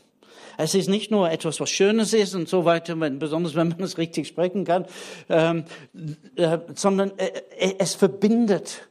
Es 0.57 0.75
ist 0.75 0.89
nicht 0.89 1.09
nur 1.09 1.31
etwas, 1.31 1.59
was 1.61 1.69
Schönes 1.69 2.13
ist 2.13 2.35
und 2.35 2.49
so 2.49 2.65
weiter, 2.65 2.99
wenn, 2.99 3.17
besonders 3.17 3.55
wenn 3.55 3.69
man 3.69 3.81
es 3.81 3.97
richtig 3.97 4.27
sprechen 4.27 4.65
kann, 4.65 4.85
ähm, 5.29 5.63
äh, 6.35 6.59
sondern 6.75 7.17
äh, 7.17 7.31
äh 7.57 7.75
es 7.79 7.95
verbindet 7.95 8.88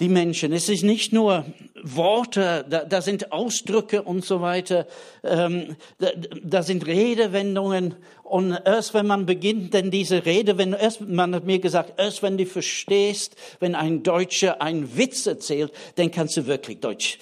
die 0.00 0.08
Menschen. 0.08 0.52
Es 0.52 0.68
ist 0.68 0.82
nicht 0.82 1.12
nur 1.12 1.44
Worte, 1.82 2.66
da, 2.68 2.84
da 2.84 3.00
sind 3.00 3.32
Ausdrücke 3.32 4.02
und 4.02 4.24
so 4.24 4.40
weiter, 4.40 4.86
ähm, 5.22 5.76
da, 5.98 6.08
da, 6.42 6.62
sind 6.62 6.86
Redewendungen 6.86 7.94
und 8.22 8.58
erst 8.64 8.92
wenn 8.94 9.06
man 9.06 9.24
beginnt, 9.24 9.72
denn 9.72 9.90
diese 9.90 10.26
Redewendung, 10.26 10.80
erst, 10.80 11.00
man 11.00 11.34
hat 11.34 11.44
mir 11.44 11.60
gesagt, 11.60 11.94
erst 11.98 12.22
wenn 12.22 12.36
du 12.36 12.44
verstehst, 12.44 13.36
wenn 13.60 13.74
ein 13.74 14.02
Deutscher 14.02 14.60
einen 14.60 14.96
Witz 14.96 15.26
erzählt, 15.26 15.72
dann 15.94 16.10
kannst 16.10 16.36
du 16.36 16.46
wirklich 16.46 16.80
Deutsch 16.80 17.18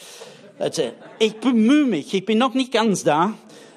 erzählen. 0.59 0.95
Ich 1.19 1.35
bemühe 1.35 1.85
mich, 1.85 2.13
ich 2.15 2.25
bin 2.25 2.39
noch 2.39 2.55
nicht 2.55 2.73
ganz 2.73 3.05
da, 3.05 3.35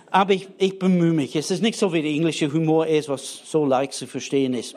aber 0.10 0.34
ich, 0.34 0.48
ich 0.58 0.80
bemühe 0.80 1.14
mich. 1.14 1.36
Es 1.36 1.52
ist 1.52 1.62
nicht 1.62 1.78
so 1.78 1.94
wie 1.94 2.02
der 2.02 2.12
englische 2.12 2.52
Humor 2.52 2.88
ist, 2.88 3.10
was 3.10 3.42
so 3.46 3.66
leicht 3.66 3.94
zu 3.94 4.08
verstehen 4.08 4.54
ist. 4.54 4.76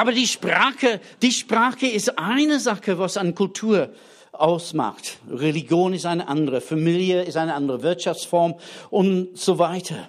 Aber 0.00 0.12
die 0.12 0.26
Sprache, 0.26 0.98
die 1.20 1.30
Sprache 1.30 1.86
ist 1.86 2.18
eine 2.18 2.58
Sache, 2.58 2.98
was 2.98 3.18
an 3.18 3.34
Kultur 3.34 3.92
ausmacht. 4.32 5.18
Religion 5.28 5.92
ist 5.92 6.06
eine 6.06 6.26
andere, 6.26 6.62
Familie 6.62 7.24
ist 7.24 7.36
eine 7.36 7.52
andere, 7.52 7.82
Wirtschaftsform 7.82 8.54
und 8.88 9.36
so 9.36 9.58
weiter. 9.58 10.08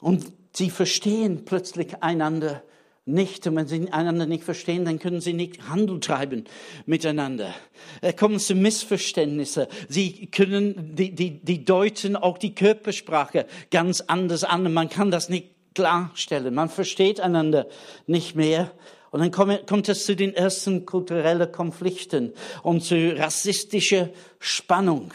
Und 0.00 0.24
sie 0.54 0.70
verstehen 0.70 1.44
plötzlich 1.44 2.02
einander 2.02 2.62
nicht. 3.04 3.46
Und 3.46 3.56
wenn 3.56 3.66
sie 3.66 3.92
einander 3.92 4.24
nicht 4.24 4.44
verstehen, 4.44 4.86
dann 4.86 4.98
können 4.98 5.20
sie 5.20 5.34
nicht 5.34 5.68
Handel 5.68 6.00
treiben 6.00 6.44
miteinander. 6.86 7.54
Es 8.00 8.16
kommen 8.16 8.38
zu 8.38 8.54
Missverständnisse. 8.54 9.68
Sie 9.90 10.28
können, 10.28 10.96
die, 10.96 11.14
die, 11.14 11.44
die 11.44 11.62
deuten 11.66 12.16
auch 12.16 12.38
die 12.38 12.54
Körpersprache 12.54 13.44
ganz 13.70 14.00
anders 14.00 14.44
an. 14.44 14.72
Man 14.72 14.88
kann 14.88 15.10
das 15.10 15.28
nicht 15.28 15.57
klarstellen. 15.78 16.54
Man 16.54 16.68
versteht 16.68 17.20
einander 17.20 17.68
nicht 18.08 18.34
mehr. 18.34 18.72
Und 19.12 19.20
dann 19.20 19.30
kommt 19.30 19.88
es 19.88 20.04
zu 20.04 20.16
den 20.16 20.34
ersten 20.34 20.84
kulturellen 20.84 21.52
Konflikten 21.52 22.32
und 22.64 22.82
zu 22.82 23.16
rassistischer 23.16 24.10
Spannung. 24.40 25.12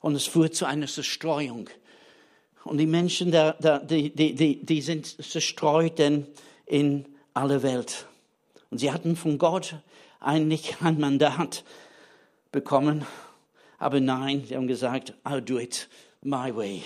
Und 0.00 0.16
es 0.16 0.26
führt 0.26 0.56
zu 0.56 0.66
einer 0.66 0.88
Zerstreuung. 0.88 1.70
Und 2.64 2.78
die 2.78 2.86
Menschen, 2.86 3.30
die, 3.30 4.10
die, 4.10 4.34
die, 4.34 4.66
die 4.66 4.82
sind 4.82 5.06
zerstreut 5.22 6.00
in 6.66 7.06
alle 7.32 7.62
Welt. 7.62 8.06
Und 8.70 8.78
sie 8.78 8.90
hatten 8.90 9.14
von 9.14 9.38
Gott 9.38 9.76
eigentlich 10.18 10.74
ein 10.80 10.98
Mandat 10.98 11.62
bekommen. 12.50 13.06
Aber 13.78 14.00
nein, 14.00 14.42
sie 14.44 14.56
haben 14.56 14.66
gesagt, 14.66 15.14
I'll 15.24 15.40
do 15.40 15.60
it 15.60 15.88
my 16.22 16.54
way. 16.54 16.82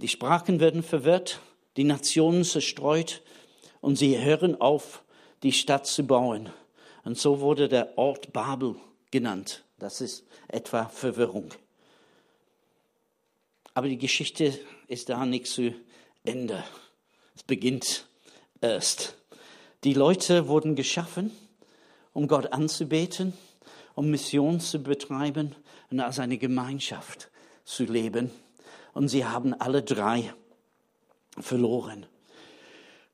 Die 0.00 0.08
Sprachen 0.08 0.60
werden 0.60 0.82
verwirrt, 0.82 1.40
die 1.76 1.84
Nationen 1.84 2.42
zerstreut 2.42 3.20
und 3.82 3.96
sie 3.96 4.18
hören 4.18 4.58
auf, 4.58 5.04
die 5.42 5.52
Stadt 5.52 5.86
zu 5.86 6.04
bauen. 6.04 6.48
Und 7.04 7.18
so 7.18 7.40
wurde 7.40 7.68
der 7.68 7.98
Ort 7.98 8.32
Babel 8.32 8.76
genannt. 9.10 9.62
Das 9.78 10.00
ist 10.00 10.24
etwa 10.48 10.88
Verwirrung. 10.88 11.50
Aber 13.74 13.88
die 13.88 13.98
Geschichte 13.98 14.58
ist 14.88 15.10
da 15.10 15.26
nicht 15.26 15.48
zu 15.48 15.74
Ende. 16.24 16.64
Es 17.36 17.42
beginnt 17.42 18.06
erst. 18.62 19.16
Die 19.84 19.92
Leute 19.92 20.48
wurden 20.48 20.76
geschaffen, 20.76 21.30
um 22.14 22.26
Gott 22.26 22.54
anzubeten, 22.54 23.34
um 23.94 24.10
Mission 24.10 24.60
zu 24.60 24.82
betreiben 24.82 25.54
und 25.90 26.00
als 26.00 26.18
eine 26.18 26.38
Gemeinschaft 26.38 27.28
zu 27.66 27.84
leben 27.84 28.30
und 28.94 29.08
sie 29.08 29.24
haben 29.24 29.54
alle 29.54 29.82
drei 29.82 30.32
verloren. 31.38 32.06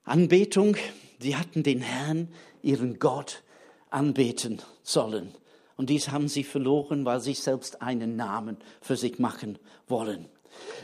Anbetung, 0.05 0.77
sie 1.19 1.37
hatten 1.37 1.63
den 1.63 1.81
Herrn, 1.81 2.29
ihren 2.63 2.99
Gott, 2.99 3.43
anbeten 3.91 4.61
sollen. 4.83 5.35
Und 5.77 5.91
dies 5.91 6.11
haben 6.11 6.29
sie 6.29 6.45
verloren, 6.45 7.05
weil 7.05 7.21
sie 7.21 7.35
selbst 7.35 7.83
einen 7.83 8.17
Namen 8.17 8.57
für 8.81 8.97
sich 8.97 9.19
machen 9.19 9.59
wollen. 9.89 10.27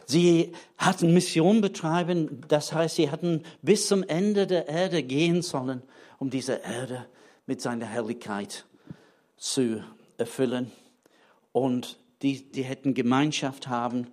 Sie 0.05 0.53
hatten 0.77 1.15
Mission 1.15 1.63
betreiben, 1.63 2.43
das 2.49 2.73
heißt, 2.73 2.97
sie 2.97 3.11
hatten 3.11 3.43
bis 3.63 3.87
zum 3.87 4.03
Ende 4.03 4.47
der 4.47 4.69
Erde 4.69 5.03
gehen 5.03 5.41
sollen, 5.41 5.83
um 6.19 6.29
diese 6.29 6.55
Erde 6.57 7.07
mit 7.47 7.63
seiner 7.63 7.87
Herrlichkeit 7.87 8.67
zu 9.39 9.83
erfüllen. 10.19 10.71
Und 11.53 11.99
die, 12.21 12.51
die 12.51 12.63
hätten 12.63 12.93
Gemeinschaft 12.93 13.69
haben 13.69 14.09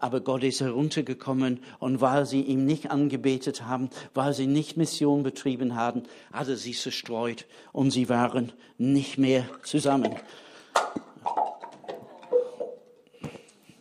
aber 0.00 0.20
Gott 0.20 0.42
ist 0.42 0.60
heruntergekommen 0.60 1.60
und 1.78 2.00
weil 2.00 2.26
sie 2.26 2.42
ihm 2.42 2.64
nicht 2.66 2.90
angebetet 2.90 3.62
haben, 3.62 3.90
weil 4.12 4.34
sie 4.34 4.46
nicht 4.46 4.76
Mission 4.76 5.22
betrieben 5.22 5.76
haben, 5.76 6.02
hat 6.32 6.48
er 6.48 6.56
sie 6.56 6.72
zerstreut 6.72 7.46
und 7.72 7.90
sie 7.90 8.08
waren 8.08 8.52
nicht 8.76 9.18
mehr 9.18 9.48
zusammen. 9.62 10.16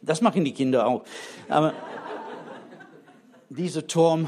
Das 0.01 0.21
machen 0.21 0.43
die 0.43 0.53
Kinder 0.53 0.85
auch. 0.85 1.03
Aber 1.47 1.73
dieser 3.49 3.87
Turm, 3.87 4.27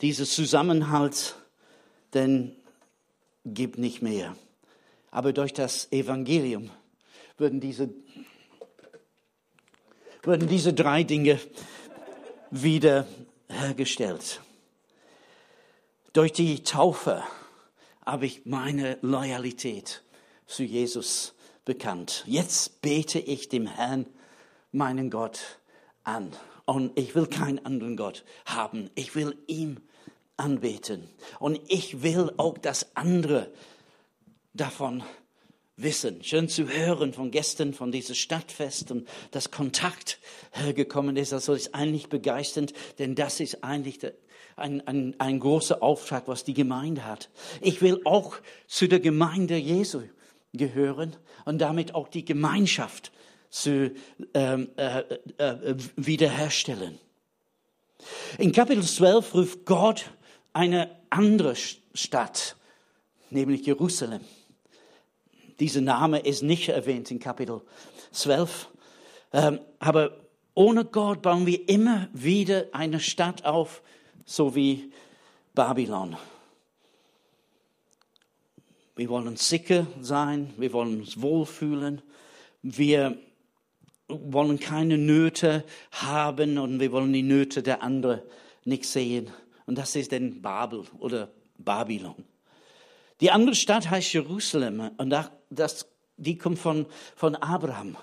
dieser 0.00 0.24
Zusammenhalt, 0.24 1.34
den 2.14 2.54
gibt 3.44 3.78
nicht 3.78 4.02
mehr. 4.02 4.36
Aber 5.10 5.32
durch 5.32 5.52
das 5.52 5.90
Evangelium 5.90 6.70
würden 7.38 7.60
diese 7.60 7.88
wurden 10.22 10.48
diese 10.48 10.72
drei 10.72 11.04
Dinge 11.04 11.38
wiederhergestellt. 12.50 14.40
Durch 16.12 16.32
die 16.32 16.62
Taufe 16.62 17.22
habe 18.04 18.26
ich 18.26 18.46
meine 18.46 18.98
Loyalität 19.02 20.02
zu 20.46 20.62
Jesus 20.62 21.34
bekannt. 21.64 22.24
Jetzt 22.26 22.80
bete 22.80 23.18
ich 23.18 23.48
dem 23.48 23.66
Herrn, 23.66 24.06
meinen 24.72 25.10
Gott, 25.10 25.58
an. 26.04 26.32
Und 26.64 26.98
ich 26.98 27.14
will 27.14 27.26
keinen 27.26 27.64
anderen 27.64 27.96
Gott 27.96 28.24
haben. 28.46 28.90
Ich 28.94 29.14
will 29.14 29.36
ihm 29.46 29.78
anbeten. 30.36 31.08
Und 31.38 31.60
ich 31.68 32.02
will 32.02 32.32
auch 32.36 32.58
das 32.58 32.96
andere 32.96 33.52
davon 34.54 35.02
wissen. 35.78 36.22
Schön 36.22 36.48
zu 36.48 36.68
hören 36.68 37.12
von 37.12 37.30
Gästen 37.30 37.72
von 37.72 37.92
diesem 37.92 38.14
Stadtfest 38.14 38.90
und 38.90 39.08
dass 39.30 39.50
Kontakt 39.50 40.18
gekommen 40.74 41.16
ist. 41.16 41.32
Also 41.32 41.54
ist 41.54 41.74
eigentlich 41.74 42.08
begeisternd, 42.08 42.72
denn 42.98 43.14
das 43.14 43.40
ist 43.40 43.64
eigentlich 43.64 44.00
ein, 44.56 44.86
ein, 44.86 45.14
ein 45.18 45.40
großer 45.40 45.82
Auftrag, 45.82 46.26
was 46.26 46.44
die 46.44 46.54
Gemeinde 46.54 47.06
hat. 47.06 47.30
Ich 47.60 47.80
will 47.80 48.00
auch 48.04 48.36
zu 48.66 48.88
der 48.88 49.00
Gemeinde 49.00 49.56
Jesu 49.56 50.02
gehören 50.52 51.16
und 51.44 51.58
damit 51.58 51.94
auch 51.94 52.08
die 52.08 52.24
Gemeinschaft 52.24 53.12
zu 53.50 53.92
ähm, 54.34 54.68
äh, 54.76 55.00
äh, 55.38 55.76
wiederherstellen. 55.96 56.98
In 58.36 58.52
Kapitel 58.52 58.82
12 58.82 59.34
ruft 59.34 59.64
Gott 59.64 60.10
eine 60.52 60.90
andere 61.10 61.54
Stadt, 61.94 62.56
nämlich 63.30 63.64
Jerusalem. 63.64 64.20
Dieser 65.60 65.80
Name 65.80 66.20
ist 66.20 66.42
nicht 66.42 66.68
erwähnt 66.68 67.10
in 67.10 67.18
Kapitel 67.18 67.60
12. 68.12 68.68
Ähm, 69.32 69.60
aber 69.78 70.16
ohne 70.54 70.84
Gott 70.84 71.22
bauen 71.22 71.46
wir 71.46 71.68
immer 71.68 72.08
wieder 72.12 72.66
eine 72.72 73.00
Stadt 73.00 73.44
auf, 73.44 73.82
so 74.24 74.54
wie 74.54 74.92
Babylon. 75.54 76.16
Wir 78.96 79.08
wollen 79.08 79.36
sicher 79.36 79.86
sein, 80.00 80.52
wir 80.56 80.72
wollen 80.72 81.00
uns 81.00 81.20
wohlfühlen, 81.20 82.02
wir 82.62 83.16
wollen 84.08 84.58
keine 84.58 84.98
Nöte 84.98 85.64
haben 85.92 86.58
und 86.58 86.80
wir 86.80 86.90
wollen 86.92 87.12
die 87.12 87.22
Nöte 87.22 87.62
der 87.62 87.82
anderen 87.82 88.22
nicht 88.64 88.86
sehen. 88.86 89.30
Und 89.66 89.78
das 89.78 89.94
ist 89.94 90.12
dann 90.12 90.40
Babel 90.40 90.84
oder 90.98 91.30
Babylon. 91.58 92.24
Die 93.20 93.30
andere 93.30 93.54
Stadt 93.54 93.90
heißt 93.90 94.12
Jerusalem 94.12 94.90
und 94.96 95.14
das, 95.50 95.86
die 96.16 96.38
kommt 96.38 96.58
von, 96.58 96.86
von 97.16 97.34
Abraham. 97.36 97.96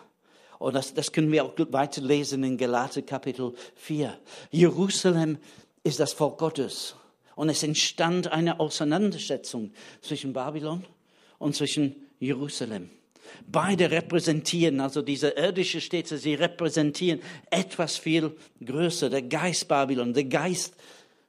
Und 0.60 0.74
das, 0.74 0.94
das 0.94 1.12
können 1.12 1.32
wir 1.32 1.46
auch 1.46 1.54
weiterlesen 1.58 2.44
in 2.44 2.58
Galate 2.58 3.04
Kapitel 3.04 3.54
4. 3.76 4.18
Jerusalem 4.52 5.38
ist 5.84 6.00
das 6.00 6.14
Volk 6.14 6.38
Gottes. 6.38 6.96
Und 7.36 7.50
es 7.50 7.64
entstand 7.64 8.28
eine 8.28 8.60
Auseinandersetzung 8.60 9.72
zwischen 10.02 10.34
Babylon 10.34 10.86
und 11.38 11.56
zwischen 11.56 12.08
Jerusalem. 12.20 12.90
Beide 13.48 13.92
repräsentieren, 13.92 14.80
also 14.80 15.02
diese 15.02 15.30
irdische 15.30 15.82
Städte, 15.82 16.18
sie 16.18 16.36
repräsentieren 16.36 17.22
etwas 17.50 17.98
viel 17.98 18.36
größer, 18.64 19.10
der 19.10 19.24
Geist 19.24 19.68
Babylon, 19.68 20.14
der 20.14 20.26
Geist 20.26 20.76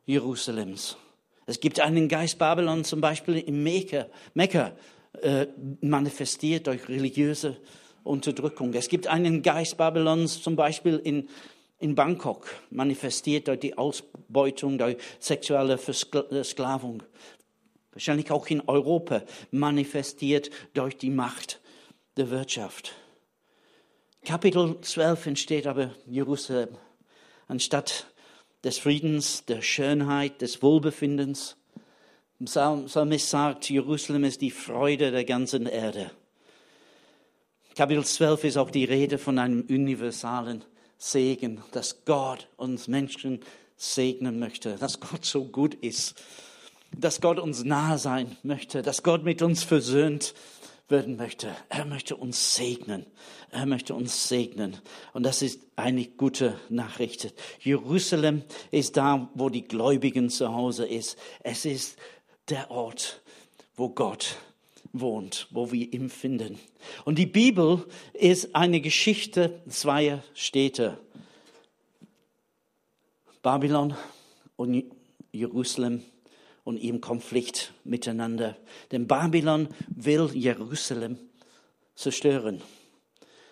Jerusalems. 0.04 0.96
Es 1.46 1.60
gibt 1.60 1.78
einen 1.78 2.08
Geist 2.08 2.38
Babylon 2.38 2.84
zum 2.84 3.00
Beispiel 3.00 3.38
in 3.38 3.62
Mekka, 3.62 4.06
Mekka 4.34 4.72
äh, 5.22 5.46
manifestiert 5.80 6.66
durch 6.66 6.88
religiöse 6.88 7.56
Unterdrückung. 8.02 8.74
Es 8.74 8.88
gibt 8.88 9.06
einen 9.06 9.42
Geist 9.42 9.76
Babylons 9.76 10.42
zum 10.42 10.56
Beispiel 10.56 11.00
in, 11.02 11.28
in 11.78 11.94
Bangkok, 11.94 12.48
manifestiert 12.70 13.46
durch 13.46 13.60
die 13.60 13.78
Ausbeutung, 13.78 14.76
durch 14.76 14.96
sexuelle 15.20 15.78
Versklavung. 15.78 17.04
Wahrscheinlich 17.92 18.30
auch 18.30 18.48
in 18.48 18.60
Europa, 18.66 19.22
manifestiert 19.52 20.50
durch 20.74 20.98
die 20.98 21.10
Macht 21.10 21.60
der 22.16 22.30
Wirtschaft. 22.30 22.92
Kapitel 24.24 24.80
12 24.80 25.26
entsteht 25.26 25.66
aber 25.68 25.92
Jerusalem. 26.06 26.76
Anstatt 27.46 28.06
des 28.66 28.78
Friedens, 28.80 29.44
der 29.44 29.62
Schönheit, 29.62 30.42
des 30.42 30.60
Wohlbefindens. 30.60 31.56
Psalmist 32.44 33.30
sagt, 33.30 33.70
Jerusalem 33.70 34.24
ist 34.24 34.40
die 34.40 34.50
Freude 34.50 35.12
der 35.12 35.24
ganzen 35.24 35.66
Erde. 35.66 36.10
Kapitel 37.76 38.04
12 38.04 38.42
ist 38.42 38.56
auch 38.56 38.72
die 38.72 38.84
Rede 38.84 39.18
von 39.18 39.38
einem 39.38 39.64
universalen 39.70 40.64
Segen, 40.98 41.62
dass 41.70 42.04
Gott 42.06 42.48
uns 42.56 42.88
Menschen 42.88 43.38
segnen 43.76 44.40
möchte, 44.40 44.74
dass 44.74 44.98
Gott 44.98 45.24
so 45.24 45.44
gut 45.44 45.74
ist, 45.74 46.20
dass 46.90 47.20
Gott 47.20 47.38
uns 47.38 47.62
nahe 47.62 47.98
sein 47.98 48.36
möchte, 48.42 48.82
dass 48.82 49.04
Gott 49.04 49.22
mit 49.22 49.42
uns 49.42 49.62
versöhnt 49.62 50.34
werden 50.88 51.16
möchte. 51.16 51.54
Er 51.68 51.84
möchte 51.84 52.16
uns 52.16 52.54
segnen. 52.54 53.06
Er 53.50 53.66
möchte 53.66 53.94
uns 53.94 54.28
segnen. 54.28 54.76
Und 55.12 55.24
das 55.24 55.42
ist 55.42 55.60
eine 55.74 56.04
gute 56.04 56.58
Nachricht. 56.68 57.34
Jerusalem 57.60 58.44
ist 58.70 58.96
da, 58.96 59.28
wo 59.34 59.48
die 59.48 59.66
Gläubigen 59.66 60.30
zu 60.30 60.52
Hause 60.52 60.86
ist. 60.86 61.18
Es 61.42 61.64
ist 61.64 61.98
der 62.48 62.70
Ort, 62.70 63.20
wo 63.74 63.88
Gott 63.88 64.36
wohnt, 64.92 65.48
wo 65.50 65.72
wir 65.72 65.92
ihn 65.92 66.08
finden. 66.08 66.58
Und 67.04 67.18
die 67.18 67.26
Bibel 67.26 67.84
ist 68.12 68.54
eine 68.54 68.80
Geschichte 68.80 69.60
zweier 69.68 70.22
Städte. 70.34 70.98
Babylon 73.42 73.94
und 74.56 74.84
Jerusalem 75.32 76.02
und 76.66 76.78
im 76.78 77.00
Konflikt 77.00 77.72
miteinander. 77.84 78.56
Denn 78.90 79.06
Babylon 79.06 79.68
will 79.86 80.30
Jerusalem 80.34 81.16
zerstören. 81.94 82.60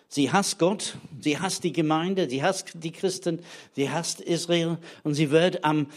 Sie 0.09 0.33
hasst 0.33 0.59
Gott, 0.59 0.97
sie 1.21 1.39
hasst 1.39 1.63
die 1.63 1.71
Gemeinde, 1.71 2.29
sie 2.29 2.43
hasst 2.43 2.71
die 2.73 2.91
Christen, 2.91 3.39
sie 3.73 3.89
hasst 3.89 4.19
Israel 4.19 4.79
und 5.03 5.13
sie 5.13 5.31
wird 5.31 5.63
am 5.63 5.87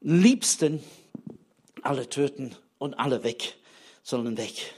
liebsten 0.00 0.82
alle 1.82 2.08
töten 2.08 2.56
und 2.78 2.94
alle 2.94 3.24
weg, 3.24 3.56
sollen 4.02 4.38
weg. 4.38 4.74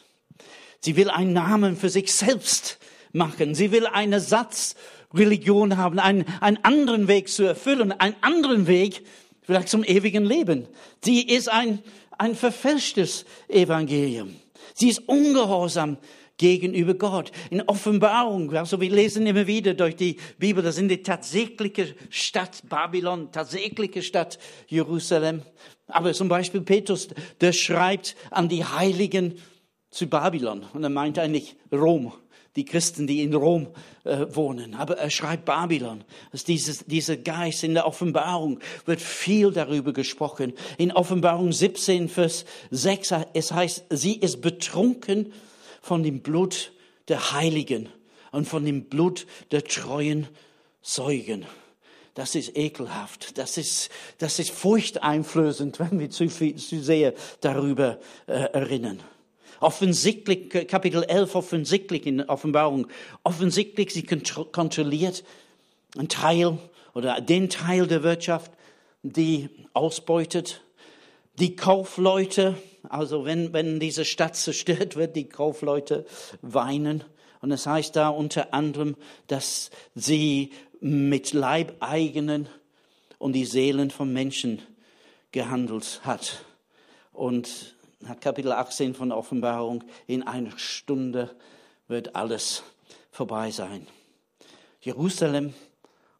Sie 0.80 0.96
will 0.96 1.08
einen 1.08 1.34
Namen 1.34 1.76
für 1.76 1.88
sich 1.88 2.12
selbst 2.12 2.78
machen. 3.12 3.54
Sie 3.54 3.70
will 3.70 3.86
einen 3.86 4.18
Satz 4.18 4.74
Religion 5.14 5.76
haben, 5.76 6.00
einen, 6.00 6.24
einen 6.40 6.58
anderen 6.64 7.06
Weg 7.06 7.28
zu 7.28 7.44
erfüllen, 7.44 7.92
einen 7.92 8.16
anderen 8.22 8.66
Weg, 8.66 9.06
vielleicht 9.46 9.68
zum 9.68 9.84
ewigen 9.84 10.24
Leben. 10.24 10.66
Sie 11.02 11.22
ist 11.22 11.48
ein, 11.48 11.78
ein 12.18 12.34
verfälschtes 12.34 13.24
Evangelium. 13.48 14.34
Sie 14.74 14.88
ist 14.88 15.08
ungehorsam 15.08 15.98
gegenüber 16.36 16.94
Gott. 16.94 17.30
In 17.50 17.62
Offenbarung, 17.62 18.52
also 18.54 18.80
wir 18.80 18.90
lesen 18.90 19.26
immer 19.26 19.46
wieder 19.46 19.72
durch 19.74 19.96
die 19.96 20.18
Bibel, 20.38 20.62
das 20.62 20.74
sind 20.74 20.88
die 20.88 21.02
tatsächliche 21.02 21.94
Stadt 22.10 22.62
Babylon, 22.68 23.30
tatsächliche 23.32 24.02
Stadt 24.02 24.38
Jerusalem. 24.66 25.42
Aber 25.86 26.12
zum 26.12 26.28
Beispiel 26.28 26.60
Petrus, 26.62 27.08
der 27.40 27.52
schreibt 27.52 28.16
an 28.30 28.48
die 28.48 28.64
Heiligen 28.64 29.34
zu 29.90 30.08
Babylon 30.08 30.66
und 30.74 30.82
er 30.82 30.90
meint 30.90 31.18
eigentlich 31.18 31.56
Rom 31.72 32.12
die 32.56 32.64
Christen, 32.64 33.06
die 33.06 33.22
in 33.22 33.34
Rom 33.34 33.68
äh, 34.04 34.26
wohnen. 34.30 34.74
Aber 34.74 34.98
er 34.98 35.10
schreibt 35.10 35.44
Babylon. 35.44 36.02
Dass 36.32 36.44
dieses, 36.44 36.84
dieser 36.86 37.16
Geist 37.16 37.62
in 37.62 37.74
der 37.74 37.86
Offenbarung 37.86 38.60
wird 38.86 39.00
viel 39.00 39.52
darüber 39.52 39.92
gesprochen. 39.92 40.54
In 40.78 40.90
Offenbarung 40.92 41.52
17, 41.52 42.08
Vers 42.08 42.44
6, 42.70 43.14
es 43.34 43.52
heißt, 43.52 43.84
sie 43.90 44.16
ist 44.16 44.40
betrunken 44.40 45.32
von 45.82 46.02
dem 46.02 46.20
Blut 46.20 46.72
der 47.08 47.32
Heiligen 47.32 47.88
und 48.32 48.46
von 48.48 48.64
dem 48.64 48.84
Blut 48.84 49.26
der 49.52 49.62
treuen 49.64 50.26
Zeugen. 50.82 51.46
Das 52.14 52.34
ist 52.34 52.56
ekelhaft. 52.56 53.36
Das 53.36 53.58
ist, 53.58 53.90
das 54.18 54.38
ist 54.38 54.50
furchteinflößend, 54.50 55.78
wenn 55.80 55.98
wir 56.00 56.10
zu, 56.10 56.28
viel, 56.28 56.56
zu 56.56 56.82
sehr 56.82 57.12
darüber 57.40 57.98
äh, 58.26 58.32
erinnern. 58.32 59.00
Offensichtlich, 59.60 60.50
Kapitel 60.68 61.02
11, 61.02 61.34
offensichtlich 61.34 62.06
in 62.06 62.22
Offenbarung, 62.22 62.86
offensichtlich 63.22 63.92
sie 63.92 64.04
kontrolliert 64.04 65.24
einen 65.96 66.08
Teil 66.08 66.58
oder 66.94 67.20
den 67.20 67.48
Teil 67.48 67.86
der 67.86 68.02
Wirtschaft, 68.02 68.52
die 69.02 69.48
ausbeutet. 69.72 70.62
Die 71.38 71.54
Kaufleute, 71.54 72.54
also 72.88 73.24
wenn, 73.24 73.52
wenn 73.52 73.78
diese 73.78 74.04
Stadt 74.04 74.36
zerstört 74.36 74.96
wird, 74.96 75.16
die 75.16 75.28
Kaufleute 75.28 76.06
weinen. 76.40 77.04
Und 77.42 77.52
es 77.52 77.66
heißt 77.66 77.94
da 77.94 78.08
unter 78.08 78.54
anderem, 78.54 78.96
dass 79.26 79.70
sie 79.94 80.50
mit 80.80 81.32
Leibeigenen 81.32 82.48
und 83.18 83.32
die 83.34 83.44
Seelen 83.44 83.90
von 83.90 84.12
Menschen 84.12 84.62
gehandelt 85.32 86.00
hat. 86.04 86.44
Und 87.12 87.75
Kapitel 88.20 88.52
18 88.52 88.94
von 88.94 89.12
Offenbarung, 89.12 89.84
in 90.06 90.22
einer 90.22 90.56
Stunde 90.58 91.34
wird 91.88 92.14
alles 92.14 92.62
vorbei 93.10 93.50
sein. 93.50 93.86
Jerusalem 94.80 95.54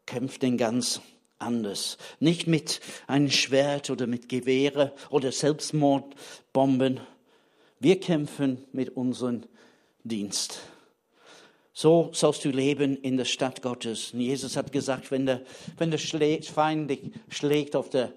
kämpft 0.07 0.43
denn 0.43 0.57
ganz 0.57 1.01
anders. 1.39 1.99
Nicht 2.21 2.47
mit 2.47 2.81
einem 3.07 3.31
Schwert 3.31 3.91
oder 3.91 4.07
mit 4.07 4.29
Gewehre 4.29 4.93
oder 5.11 5.33
Selbstmordbomben. 5.33 7.01
Wir 7.79 8.01
kämpfen 8.01 8.65
mit 8.73 8.97
unserem 8.97 9.43
Dienst. 10.03 10.61
So 11.73 12.09
sollst 12.13 12.45
du 12.45 12.49
leben 12.49 12.97
in 12.97 13.19
der 13.19 13.27
Stadt 13.27 13.61
Gottes. 13.61 14.15
Und 14.15 14.21
Jesus 14.21 14.57
hat 14.57 14.73
gesagt, 14.73 15.11
wenn 15.11 15.27
der, 15.27 15.43
wenn 15.77 15.91
der 15.91 16.01
Feind 16.01 16.91
dich 16.91 17.13
schlägt 17.29 17.77
auf 17.77 17.91
der 17.91 18.13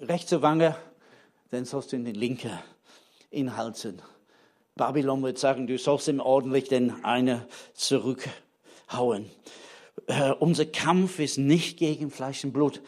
rechte 0.00 0.42
Wange, 0.42 0.76
dann 1.50 1.64
sollst 1.64 1.92
du 1.92 1.96
in 1.96 2.04
den 2.04 2.14
linken 2.14 2.58
inhalten. 3.30 4.02
Babylon 4.76 5.22
wird 5.22 5.38
sagen, 5.38 5.66
du 5.66 5.78
sollst 5.78 6.08
ihm 6.08 6.20
ordentlich 6.20 6.68
den 6.68 7.04
eine 7.04 7.46
zurückhauen. 7.74 9.30
Äh, 10.06 10.32
unser 10.32 10.66
Kampf 10.66 11.18
ist 11.18 11.38
nicht 11.38 11.78
gegen 11.78 12.10
Fleisch 12.10 12.44
und 12.44 12.52
Blut, 12.52 12.82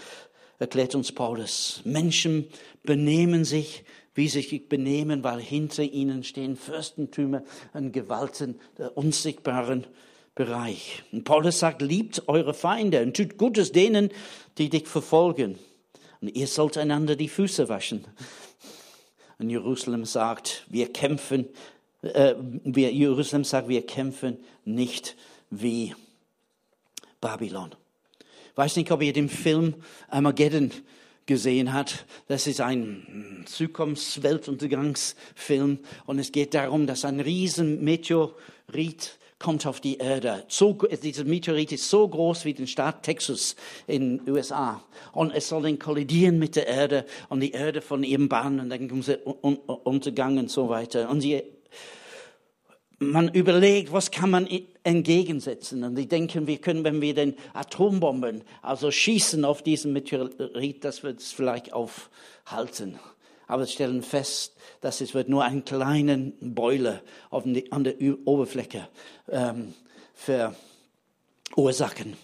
erklärt 0.58 0.94
uns 0.94 1.12
Paulus. 1.12 1.80
Menschen 1.84 2.48
benehmen 2.82 3.44
sich, 3.44 3.84
wie 4.14 4.28
sie 4.28 4.42
sich 4.42 4.68
benehmen, 4.68 5.22
weil 5.22 5.40
hinter 5.40 5.82
ihnen 5.82 6.24
stehen 6.24 6.56
Fürstentümer 6.56 7.42
und 7.72 7.92
Gewalten 7.92 8.60
der 8.76 8.96
unsichtbaren 8.96 9.86
Bereich. 10.34 11.04
Und 11.12 11.24
Paulus 11.24 11.58
sagt, 11.58 11.82
liebt 11.82 12.28
eure 12.28 12.52
Feinde 12.52 13.02
und 13.02 13.16
tut 13.16 13.38
Gutes 13.38 13.72
denen, 13.72 14.10
die 14.58 14.68
dich 14.68 14.86
verfolgen. 14.86 15.58
Und 16.20 16.28
ihr 16.34 16.48
sollt 16.48 16.76
einander 16.76 17.16
die 17.16 17.28
Füße 17.28 17.68
waschen. 17.68 18.04
Und 19.38 19.50
Jerusalem 19.50 20.04
sagt, 20.04 20.64
wir 20.68 20.92
kämpfen, 20.92 21.46
äh, 22.02 22.34
wir, 22.64 22.92
Jerusalem 22.92 23.44
sagt, 23.44 23.68
wir 23.68 23.86
kämpfen 23.86 24.38
nicht 24.64 25.14
wie 25.50 25.94
Babylon. 27.20 27.70
Weiß 28.56 28.74
nicht, 28.76 28.90
ob 28.90 29.02
ihr 29.02 29.12
den 29.12 29.28
Film 29.28 29.74
Armageddon 30.08 30.72
gesehen 31.26 31.72
hat. 31.72 32.06
Das 32.26 32.48
ist 32.48 32.60
ein 32.60 33.44
Zukunftsweltuntergangsfilm 33.46 35.78
und 36.06 36.18
es 36.18 36.32
geht 36.32 36.54
darum, 36.54 36.88
dass 36.88 37.04
ein 37.04 37.20
riesen 37.20 37.84
Meteorit 37.84 39.17
kommt 39.38 39.66
auf 39.66 39.80
die 39.80 39.98
Erde. 39.98 40.44
So, 40.48 40.72
dieser 40.72 41.24
Meteorit 41.24 41.72
ist 41.72 41.88
so 41.88 42.08
groß 42.08 42.44
wie 42.44 42.54
den 42.54 42.66
Staat 42.66 43.04
Texas 43.04 43.54
in 43.86 44.18
den 44.18 44.34
USA. 44.34 44.82
Und 45.12 45.32
es 45.32 45.48
soll 45.48 45.62
dann 45.62 45.78
kollidieren 45.78 46.38
mit 46.38 46.56
der 46.56 46.66
Erde 46.66 47.04
und 47.28 47.40
die 47.40 47.52
Erde 47.52 47.80
von 47.80 48.02
ihrem 48.02 48.28
Bahn 48.28 48.58
und 48.60 48.70
dann 48.70 48.88
kommen 48.88 49.02
sie 49.02 49.16
untergangen 49.16 50.38
und 50.40 50.50
so 50.50 50.68
weiter. 50.68 51.08
Und 51.08 51.20
sie, 51.20 51.42
man 52.98 53.28
überlegt, 53.28 53.92
was 53.92 54.10
kann 54.10 54.30
man 54.30 54.48
entgegensetzen. 54.82 55.84
Und 55.84 55.94
die 55.94 56.08
denken, 56.08 56.46
wir 56.48 56.58
können, 56.58 56.82
wenn 56.82 57.00
wir 57.00 57.14
den 57.14 57.34
Atombomben, 57.54 58.42
also 58.60 58.90
schießen 58.90 59.44
auf 59.44 59.62
diesen 59.62 59.92
Meteorit, 59.92 60.84
das 60.84 61.04
wird 61.04 61.20
es 61.20 61.30
vielleicht 61.30 61.72
aufhalten. 61.72 62.98
Aber 63.48 63.66
sie 63.66 63.72
stellen 63.72 64.02
fest, 64.02 64.54
dass 64.80 65.00
es 65.00 65.14
wird 65.14 65.28
nur 65.28 65.42
einen 65.42 65.64
kleinen 65.64 66.34
Boiler 66.40 67.02
auf 67.30 67.42
die, 67.44 67.72
an 67.72 67.82
der 67.82 67.96
Oberfläche 68.24 68.88
ähm, 69.28 69.74
verursachen. 70.14 72.16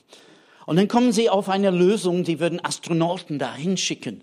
Und 0.66 0.76
dann 0.76 0.88
kommen 0.88 1.12
sie 1.12 1.28
auf 1.28 1.48
eine 1.48 1.70
Lösung, 1.70 2.24
die 2.24 2.40
würden 2.40 2.64
Astronauten 2.64 3.38
dahin 3.38 3.76
schicken 3.76 4.22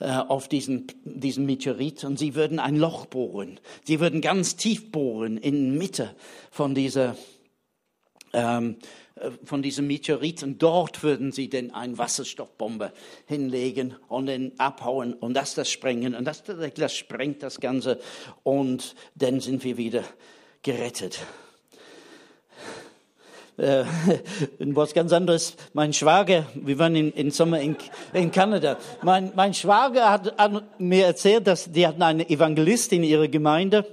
äh, 0.00 0.10
auf 0.10 0.48
diesen, 0.48 0.86
diesen 1.04 1.46
Meteorit 1.46 2.04
und 2.04 2.18
sie 2.18 2.34
würden 2.34 2.58
ein 2.58 2.76
Loch 2.76 3.06
bohren. 3.06 3.60
Sie 3.84 4.00
würden 4.00 4.20
ganz 4.20 4.56
tief 4.56 4.90
bohren 4.90 5.36
in 5.36 5.76
Mitte 5.76 6.14
von 6.50 6.74
dieser 6.74 7.16
ähm, 8.32 8.76
äh, 8.80 9.03
von 9.44 9.62
diesem 9.62 9.86
Meteorit 9.86 10.42
und 10.42 10.60
dort 10.62 11.02
würden 11.02 11.30
sie 11.30 11.48
denn 11.48 11.72
eine 11.72 11.96
Wasserstoffbombe 11.98 12.92
hinlegen 13.26 13.94
und 14.08 14.26
dann 14.26 14.52
abhauen 14.58 15.14
und 15.14 15.34
das 15.34 15.54
das 15.54 15.70
sprengen 15.70 16.14
und 16.14 16.24
das, 16.24 16.42
das 16.42 16.96
sprengt 16.96 17.42
das 17.42 17.60
Ganze 17.60 18.00
und 18.42 18.94
dann 19.14 19.40
sind 19.40 19.62
wir 19.62 19.76
wieder 19.76 20.02
gerettet. 20.62 21.20
Äh, 23.56 23.84
was 24.58 24.94
ganz 24.94 25.12
anderes. 25.12 25.54
Mein 25.74 25.92
Schwager, 25.92 26.46
wir 26.54 26.76
waren 26.80 26.96
in, 26.96 27.12
in 27.12 27.30
Sommer 27.30 27.60
in, 27.60 27.76
in 28.12 28.32
Kanada. 28.32 28.78
Mein, 29.02 29.30
mein 29.36 29.54
Schwager 29.54 30.10
hat, 30.10 30.36
hat 30.36 30.80
mir 30.80 31.06
erzählt, 31.06 31.46
dass 31.46 31.70
die 31.70 31.86
hatten 31.86 32.02
einen 32.02 32.28
Evangelist 32.28 32.92
in 32.92 33.04
ihrer 33.04 33.28
Gemeinde 33.28 33.86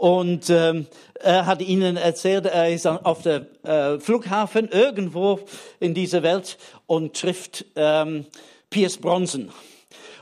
und 0.00 0.48
ähm, 0.48 0.86
er 1.14 1.44
hat 1.44 1.60
ihnen 1.60 1.98
erzählt, 1.98 2.46
er 2.46 2.72
ist 2.72 2.86
auf 2.86 3.20
der 3.20 3.46
äh, 3.64 4.00
Flughafen 4.00 4.68
irgendwo 4.70 5.40
in 5.78 5.92
dieser 5.92 6.22
Welt 6.22 6.56
und 6.86 7.14
trifft 7.14 7.66
ähm, 7.76 8.24
Pierce 8.70 8.96
Bronson. 8.96 9.50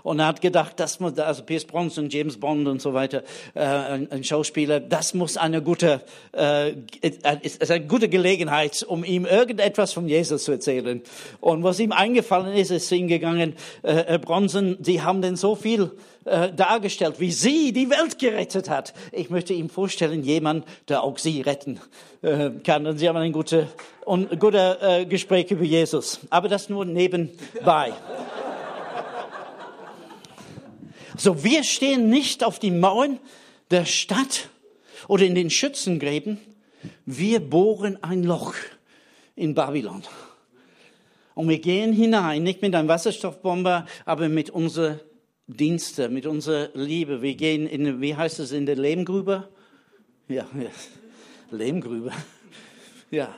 Und 0.02 0.18
er 0.18 0.26
hat 0.26 0.40
gedacht, 0.40 0.74
das 0.76 1.00
muss, 1.00 1.18
also 1.18 1.42
Pierce 1.42 1.64
Bronson, 1.64 2.08
James 2.08 2.38
Bond 2.38 2.66
und 2.66 2.80
so 2.80 2.94
weiter, 2.94 3.22
äh, 3.54 3.60
ein, 3.60 4.10
ein 4.10 4.24
Schauspieler, 4.24 4.80
das 4.80 5.14
muss 5.14 5.36
eine 5.36 5.62
gute, 5.62 6.02
äh, 6.32 6.72
ist 7.42 7.70
eine 7.70 7.86
gute 7.86 8.08
Gelegenheit, 8.08 8.82
um 8.82 9.04
ihm 9.04 9.26
irgendetwas 9.26 9.92
von 9.92 10.08
Jesus 10.08 10.44
zu 10.44 10.52
erzählen. 10.52 11.02
Und 11.40 11.62
was 11.62 11.80
ihm 11.80 11.92
eingefallen 11.92 12.54
ist, 12.54 12.70
ist 12.70 12.90
ihm 12.92 13.08
gegangen, 13.08 13.54
äh, 13.82 14.04
Herr 14.06 14.18
Bronson, 14.18 14.76
Sie 14.80 15.02
haben 15.02 15.22
denn 15.22 15.36
so 15.36 15.54
viel 15.54 15.90
äh, 16.24 16.52
dargestellt, 16.52 17.20
wie 17.20 17.30
sie 17.30 17.72
die 17.72 17.90
Welt 17.90 18.18
gerettet 18.18 18.68
hat. 18.68 18.92
Ich 19.12 19.30
möchte 19.30 19.54
ihm 19.54 19.70
vorstellen, 19.70 20.22
jemand, 20.22 20.66
der 20.88 21.02
auch 21.02 21.18
sie 21.18 21.40
retten 21.40 21.80
äh, 22.22 22.50
kann. 22.64 22.86
Und 22.86 22.98
sie 22.98 23.08
haben 23.08 23.16
ein 23.16 23.32
gutes 23.32 23.66
gute 24.38 24.78
äh, 24.80 25.04
Gespräch 25.06 25.50
über 25.50 25.64
Jesus. 25.64 26.20
Aber 26.30 26.48
das 26.48 26.68
nur 26.68 26.84
nebenbei. 26.84 27.92
So, 31.20 31.42
wir 31.42 31.64
stehen 31.64 32.08
nicht 32.08 32.44
auf 32.44 32.60
die 32.60 32.70
Mauern 32.70 33.18
der 33.72 33.84
Stadt 33.84 34.50
oder 35.08 35.24
in 35.24 35.34
den 35.34 35.50
Schützengräben. 35.50 36.38
Wir 37.06 37.40
bohren 37.40 38.00
ein 38.04 38.22
Loch 38.22 38.54
in 39.34 39.52
Babylon. 39.52 40.04
Und 41.34 41.48
wir 41.48 41.58
gehen 41.58 41.92
hinein, 41.92 42.44
nicht 42.44 42.62
mit 42.62 42.72
einem 42.72 42.86
Wasserstoffbomber, 42.86 43.86
aber 44.04 44.28
mit 44.28 44.50
unserer 44.50 45.00
Dienste, 45.48 46.08
mit 46.08 46.24
unserer 46.24 46.70
Liebe. 46.74 47.20
Wir 47.20 47.34
gehen 47.34 47.66
in, 47.66 48.00
wie 48.00 48.14
heißt 48.14 48.38
es, 48.38 48.52
in 48.52 48.64
der 48.64 48.76
Lehmgrube? 48.76 49.48
Ja, 50.28 50.46
ja. 50.54 50.70
Lehmgrube. 51.50 52.12
Ja. 53.10 53.34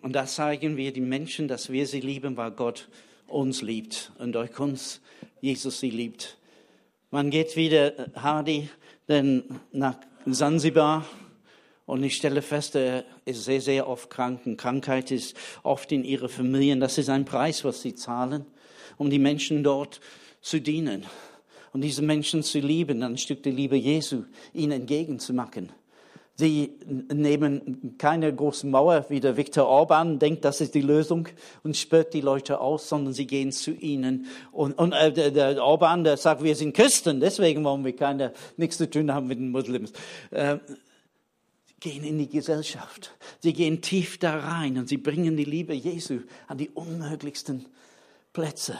Und 0.00 0.12
da 0.14 0.24
zeigen 0.24 0.78
wir 0.78 0.92
die 0.94 1.00
Menschen, 1.02 1.46
dass 1.46 1.70
wir 1.70 1.86
sie 1.86 2.00
lieben, 2.00 2.38
weil 2.38 2.52
Gott 2.52 2.88
uns 3.34 3.62
liebt 3.62 4.12
und 4.18 4.32
durch 4.32 4.58
uns 4.58 5.00
Jesus 5.40 5.80
sie 5.80 5.90
liebt. 5.90 6.38
Man 7.10 7.30
geht 7.30 7.56
wieder, 7.56 7.98
äh, 7.98 8.10
Hardy, 8.16 8.68
denn 9.08 9.44
nach 9.72 9.96
Zanzibar 10.30 11.04
und 11.86 12.02
ich 12.02 12.16
stelle 12.16 12.40
fest, 12.40 12.76
er 12.76 13.04
ist 13.24 13.44
sehr, 13.44 13.60
sehr 13.60 13.88
oft 13.88 14.08
krank. 14.08 14.40
Und 14.46 14.56
Krankheit 14.56 15.10
ist 15.10 15.36
oft 15.62 15.92
in 15.92 16.04
ihre 16.04 16.28
Familien. 16.28 16.80
Das 16.80 16.96
ist 16.96 17.10
ein 17.10 17.24
Preis, 17.24 17.64
was 17.64 17.82
sie 17.82 17.94
zahlen, 17.94 18.46
um 18.96 19.10
die 19.10 19.18
Menschen 19.18 19.62
dort 19.62 20.00
zu 20.40 20.60
dienen 20.60 21.04
und 21.72 21.82
diese 21.82 22.02
Menschen 22.02 22.42
zu 22.42 22.60
lieben, 22.60 23.02
ein 23.02 23.18
Stück 23.18 23.42
der 23.42 23.52
Liebe 23.52 23.76
Jesu 23.76 24.24
ihnen 24.54 24.72
entgegenzumachen. 24.72 25.72
Sie 26.36 26.72
nehmen 27.12 27.94
keine 27.96 28.34
große 28.34 28.66
Mauer, 28.66 29.06
wie 29.08 29.20
der 29.20 29.36
Viktor 29.36 29.68
Orban 29.68 30.18
denkt, 30.18 30.44
das 30.44 30.60
ist 30.60 30.74
die 30.74 30.80
Lösung 30.80 31.28
und 31.62 31.76
spürt 31.76 32.12
die 32.12 32.22
Leute 32.22 32.60
aus, 32.60 32.88
sondern 32.88 33.14
sie 33.14 33.28
gehen 33.28 33.52
zu 33.52 33.70
ihnen. 33.70 34.26
Und, 34.50 34.76
und 34.76 34.92
äh, 34.92 35.12
der, 35.12 35.30
der 35.30 35.62
Orban, 35.62 36.02
der 36.02 36.16
sagt, 36.16 36.42
wir 36.42 36.56
sind 36.56 36.74
Christen, 36.74 37.20
deswegen 37.20 37.62
wollen 37.62 37.84
wir 37.84 37.94
keine, 37.94 38.32
nichts 38.56 38.78
zu 38.78 38.90
tun 38.90 39.14
haben 39.14 39.28
mit 39.28 39.38
den 39.38 39.52
Muslims. 39.52 39.92
Äh, 40.32 40.58
gehen 41.78 42.02
in 42.02 42.18
die 42.18 42.28
Gesellschaft. 42.28 43.12
Sie 43.40 43.52
gehen 43.52 43.80
tief 43.80 44.18
da 44.18 44.36
rein 44.38 44.76
und 44.78 44.88
sie 44.88 44.96
bringen 44.96 45.36
die 45.36 45.44
Liebe 45.44 45.74
Jesu 45.74 46.20
an 46.48 46.58
die 46.58 46.70
unmöglichsten 46.70 47.66
Plätze. 48.32 48.76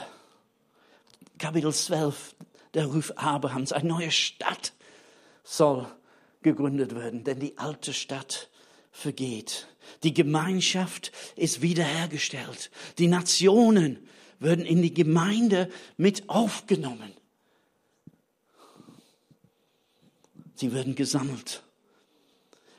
Kapitel 1.37 1.73
12, 1.73 2.35
der 2.73 2.87
Ruf 2.87 3.13
Abrahams, 3.15 3.71
eine 3.71 3.87
neue 3.87 4.11
Stadt 4.11 4.73
soll 5.43 5.87
gegründet 6.45 6.95
werden, 6.95 7.25
denn 7.25 7.39
die 7.39 7.57
alte 7.57 7.91
Stadt 7.91 8.49
vergeht. 8.91 9.67
Die 10.03 10.13
Gemeinschaft 10.13 11.11
ist 11.35 11.61
wiederhergestellt. 11.61 12.71
Die 12.97 13.07
Nationen 13.07 14.07
werden 14.39 14.65
in 14.65 14.81
die 14.81 14.93
Gemeinde 14.93 15.69
mit 15.97 16.29
aufgenommen. 16.29 17.11
Sie 20.53 20.71
werden 20.71 20.95
gesammelt. 20.95 21.63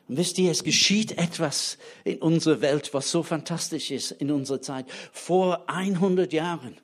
Und 0.09 0.17
wisst 0.17 0.39
ihr, 0.39 0.51
es 0.51 0.63
geschieht 0.63 1.19
etwas 1.19 1.77
in 2.05 2.19
unserer 2.19 2.61
Welt, 2.61 2.95
was 2.95 3.11
so 3.11 3.23
fantastisch 3.23 3.91
ist 3.91 4.13
in 4.13 4.31
unserer 4.31 4.63
Zeit. 4.63 4.87
Vor 5.13 5.69
100 5.69 6.33
Jahren 6.33 6.81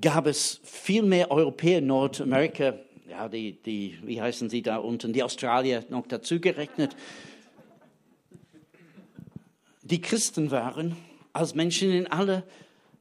gab 0.00 0.26
es 0.26 0.60
viel 0.64 1.02
mehr 1.02 1.30
Europäer 1.30 1.78
in 1.78 1.86
Nordamerika, 1.86 2.78
ja, 3.16 3.28
die, 3.30 3.52
die, 3.62 3.98
wie 4.02 4.20
heißen 4.20 4.50
sie 4.50 4.60
da 4.60 4.76
unten, 4.76 5.14
die 5.14 5.22
Australier 5.22 5.84
noch 5.88 6.06
dazu 6.06 6.38
gerechnet, 6.38 6.94
die 9.82 10.02
Christen 10.02 10.50
waren, 10.50 10.96
als 11.32 11.54
Menschen 11.54 11.92
in 11.92 12.06
alle 12.08 12.42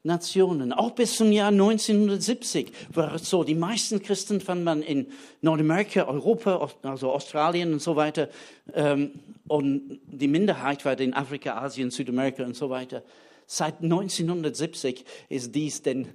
Nationen. 0.04 0.72
Auch 0.72 0.92
bis 0.92 1.18
zum 1.18 1.34
Jahr 1.34 1.50
1970 1.50 2.72
war 2.94 3.16
es 3.16 3.30
so. 3.30 3.44
Die 3.44 3.56
meisten 3.56 4.02
Christen 4.02 4.40
fand 4.40 4.64
man 4.64 4.84
in 4.84 5.08
Nordamerika, 5.42 6.06
Europa, 6.06 6.70
also 6.84 7.12
Australien 7.12 7.74
und 7.74 7.82
so 7.82 7.98
weiter. 7.98 8.30
Ähm, 8.74 9.12
und 9.48 10.00
die 10.06 10.28
Minderheit 10.30 10.86
war 10.86 10.98
in 10.98 11.14
Afrika, 11.14 11.58
Asien, 11.58 11.92
Südamerika 11.92 12.46
und 12.46 12.56
so 12.56 12.70
weiter. 12.70 13.04
Seit 13.48 13.82
1970 13.82 15.04
ist 15.28 15.54
dies 15.54 15.82
denn 15.82 16.08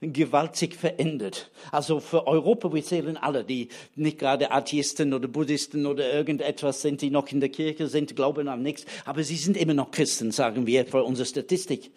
gewaltig 0.00 0.74
verändert. 0.74 1.50
Also 1.72 2.00
für 2.00 2.26
Europa, 2.26 2.72
wir 2.72 2.84
zählen 2.84 3.16
alle, 3.16 3.44
die 3.44 3.68
nicht 3.94 4.18
gerade 4.18 4.50
Atheisten 4.50 5.12
oder 5.12 5.28
Buddhisten 5.28 5.86
oder 5.86 6.12
irgendetwas 6.12 6.82
sind, 6.82 7.02
die 7.02 7.10
noch 7.10 7.28
in 7.28 7.40
der 7.40 7.50
Kirche 7.50 7.88
sind, 7.88 8.16
glauben 8.16 8.48
an 8.48 8.62
nichts, 8.62 8.84
aber 9.04 9.22
sie 9.24 9.36
sind 9.36 9.56
immer 9.56 9.74
noch 9.74 9.90
Christen, 9.90 10.30
sagen 10.30 10.66
wir 10.66 10.86
für 10.86 11.02
unsere 11.02 11.26
Statistik. 11.26 11.90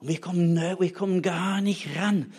Und 0.00 0.08
wir 0.08 0.20
kommen, 0.20 0.56
wir 0.56 0.92
kommen 0.92 1.22
gar 1.22 1.60
nicht 1.60 1.88
ran 1.96 2.32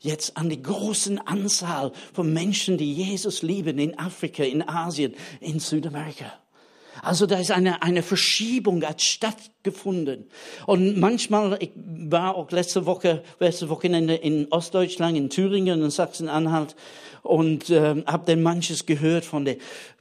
jetzt 0.00 0.36
an 0.36 0.48
die 0.48 0.62
großen 0.62 1.18
Anzahl 1.18 1.92
von 2.12 2.32
Menschen, 2.32 2.78
die 2.78 2.92
Jesus 2.92 3.42
lieben 3.42 3.78
in 3.78 3.98
Afrika, 3.98 4.42
in 4.42 4.66
Asien, 4.66 5.14
in 5.40 5.58
Südamerika. 5.58 6.32
Also 7.02 7.26
da 7.26 7.38
ist 7.38 7.50
eine, 7.50 7.82
eine 7.82 8.02
Verschiebung 8.02 8.82
hat 8.84 9.02
stattgefunden. 9.02 10.26
Und 10.66 10.96
manchmal, 10.98 11.56
ich 11.60 11.70
war 11.74 12.34
auch 12.36 12.50
letzte 12.50 12.86
Woche, 12.86 13.22
letzte 13.38 13.68
Wochenende 13.68 14.14
in 14.14 14.46
Ostdeutschland, 14.50 15.16
in 15.16 15.30
Thüringen 15.30 15.82
und 15.82 15.90
Sachsen-Anhalt 15.90 16.76
und 17.26 17.70
äh, 17.70 18.02
habe 18.06 18.24
dann 18.26 18.42
manches 18.42 18.86
gehört 18.86 19.24
von 19.24 19.44
der 19.44 19.56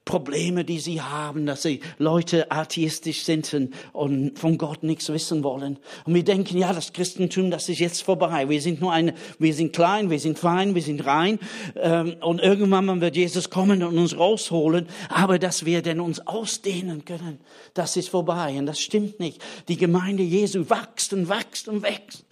Probleme, 0.06 0.64
die 0.64 0.80
sie 0.80 1.02
haben, 1.02 1.48
dass 1.48 1.64
sie 1.64 1.80
Leute 1.98 2.52
atheistisch 2.52 3.24
sind 3.24 3.52
und 3.92 4.38
von 4.38 4.60
Gott 4.60 4.84
nichts 4.84 5.10
wissen 5.10 5.44
wollen. 5.44 5.80
Und 6.06 6.14
wir 6.14 6.24
denken, 6.24 6.60
ja, 6.60 6.72
das 6.72 6.94
Christentum, 6.94 7.50
das 7.50 7.70
ist 7.70 7.80
jetzt 7.80 8.04
vorbei. 8.04 8.48
Wir 8.48 8.62
sind 8.62 8.82
nur 8.82 8.94
eine, 8.94 9.16
wir 9.40 9.54
sind 9.56 9.74
klein, 9.74 10.12
wir 10.12 10.20
sind 10.20 10.38
fein, 10.38 10.76
wir 10.76 10.84
sind 10.84 11.06
rein. 11.08 11.40
Ähm, 11.76 12.18
und 12.22 12.40
irgendwann 12.40 13.02
wird 13.02 13.16
Jesus 13.16 13.50
kommen 13.50 13.82
und 13.82 13.98
uns 13.98 14.16
rausholen. 14.16 14.88
Aber 15.10 15.40
dass 15.40 15.66
wir 15.66 15.82
denn 15.82 16.00
uns 16.00 16.26
ausdehnen 16.28 17.04
können, 17.04 17.40
das 17.74 17.98
ist 17.98 18.10
vorbei. 18.10 18.56
Und 18.60 18.68
das 18.68 18.80
stimmt 18.80 19.20
nicht. 19.20 19.44
Die 19.68 19.78
Gemeinde 19.78 20.22
Jesu 20.22 20.70
wächst 20.70 21.14
und 21.14 21.30
wächst 21.30 21.68
und 21.68 21.82
wächst. 21.82 22.26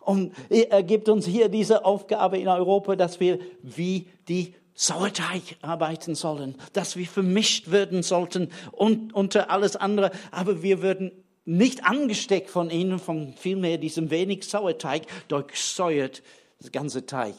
Und 0.00 0.32
er 0.48 0.82
gibt 0.82 1.08
uns 1.08 1.26
hier 1.26 1.48
diese 1.48 1.84
Aufgabe 1.84 2.38
in 2.38 2.48
Europa, 2.48 2.96
dass 2.96 3.20
wir 3.20 3.38
wie 3.62 4.08
die 4.28 4.54
Sauerteig 4.74 5.42
arbeiten 5.60 6.14
sollen, 6.14 6.54
dass 6.72 6.96
wir 6.96 7.06
vermischt 7.06 7.70
werden 7.70 8.02
sollten 8.02 8.48
und 8.72 9.12
unter 9.12 9.50
alles 9.50 9.76
andere, 9.76 10.10
aber 10.30 10.62
wir 10.62 10.80
würden 10.80 11.12
nicht 11.44 11.84
angesteckt 11.84 12.48
von 12.48 12.70
ihnen, 12.70 12.98
von 12.98 13.34
vielmehr 13.34 13.76
diesem 13.76 14.10
wenig 14.10 14.48
Sauerteig, 14.48 15.02
durchsäuert 15.28 16.22
das 16.60 16.72
ganze 16.72 17.04
Teig, 17.04 17.34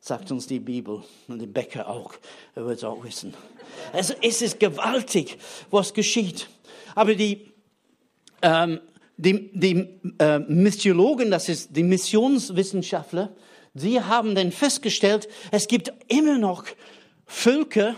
sagt 0.00 0.30
uns 0.30 0.46
die 0.46 0.60
Bibel 0.60 1.02
und 1.28 1.38
der 1.38 1.46
Bäcker 1.46 1.88
auch, 1.88 2.14
er 2.54 2.66
wird 2.66 2.78
es 2.78 2.84
auch 2.84 3.02
wissen. 3.04 3.32
Also 3.92 4.14
es 4.22 4.42
ist 4.42 4.60
gewaltig, 4.60 5.38
was 5.70 5.94
geschieht. 5.94 6.48
Aber 6.94 7.14
die, 7.14 7.52
ähm, 8.42 8.80
die, 9.16 9.50
die 9.52 9.88
äh, 10.18 10.38
Missiologen, 10.40 11.30
das 11.30 11.48
ist 11.48 11.76
die 11.76 11.82
Missionswissenschaftler, 11.82 13.34
Sie 13.76 14.00
haben 14.00 14.36
dann 14.36 14.52
festgestellt, 14.52 15.28
es 15.50 15.66
gibt 15.66 15.92
immer 16.06 16.38
noch 16.38 16.64
Völker, 17.26 17.96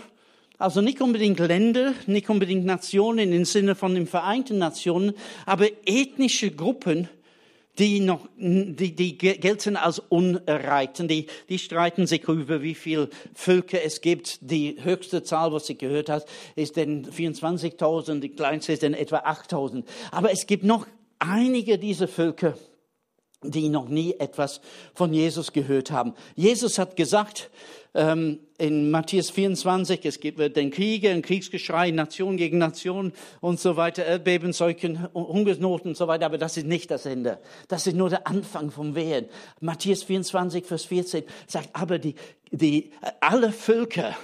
also 0.57 0.81
nicht 0.81 1.01
unbedingt 1.01 1.37
Länder, 1.37 1.93
nicht 2.07 2.27
unbedingt 2.31 2.65
Nationen 2.65 3.31
im 3.31 3.45
Sinne 3.45 3.75
von 3.75 3.93
den 3.93 4.07
Vereinten 4.07 4.57
Nationen, 4.57 5.13
aber 5.45 5.67
ethnische 5.85 6.49
Gruppen, 6.49 7.07
die 7.77 7.99
noch, 7.99 8.27
die, 8.37 8.95
die 8.95 9.19
gelten 9.19 9.75
als 9.75 9.99
unerreicht. 9.99 10.97
Die, 11.07 11.27
die 11.47 11.59
streiten 11.59 12.07
sich 12.07 12.27
über, 12.27 12.63
wie 12.63 12.73
viel 12.73 13.11
Völker 13.35 13.83
es 13.83 14.01
gibt. 14.01 14.39
Die 14.41 14.77
höchste 14.83 15.21
Zahl, 15.21 15.53
was 15.53 15.69
ich 15.69 15.77
gehört 15.77 16.09
habe, 16.09 16.25
ist 16.55 16.75
denn 16.75 17.05
24.000, 17.05 18.19
die 18.19 18.29
kleinste 18.29 18.73
ist 18.73 18.81
dann 18.81 18.95
etwa 18.95 19.17
8.000. 19.17 19.83
Aber 20.09 20.31
es 20.31 20.47
gibt 20.47 20.63
noch 20.63 20.87
einige 21.19 21.77
dieser 21.77 22.07
Völker, 22.07 22.57
die 23.43 23.69
noch 23.69 23.87
nie 23.87 24.15
etwas 24.19 24.61
von 24.93 25.13
Jesus 25.13 25.53
gehört 25.53 25.91
haben. 25.91 26.13
Jesus 26.35 26.79
hat 26.79 26.95
gesagt 26.95 27.51
ähm, 27.93 28.39
in 28.57 28.89
Matthäus 28.89 29.29
24, 29.29 30.05
es 30.05 30.19
gibt 30.19 30.39
den 30.55 30.71
Kriege, 30.71 31.11
ein 31.11 31.21
Kriegsgeschrei, 31.21 31.91
Nation 31.91 32.37
gegen 32.37 32.57
Nation 32.57 33.13
und 33.39 33.59
so 33.59 33.77
weiter, 33.77 34.05
Erdbeben, 34.05 34.53
Seuchen, 34.53 35.07
Hungersnoten 35.13 35.89
und 35.89 35.97
so 35.97 36.07
weiter, 36.07 36.25
aber 36.25 36.37
das 36.39 36.57
ist 36.57 36.65
nicht 36.65 36.89
das 36.89 37.05
Ende. 37.05 37.39
Das 37.67 37.85
ist 37.85 37.95
nur 37.95 38.09
der 38.09 38.27
Anfang 38.27 38.71
vom 38.71 38.95
Wehren. 38.95 39.25
Matthäus 39.59 40.03
24, 40.03 40.65
Vers 40.65 40.85
14 40.85 41.23
sagt, 41.45 41.69
aber 41.73 41.99
die, 41.99 42.15
die, 42.51 42.91
alle 43.19 43.51
Völker, 43.51 44.15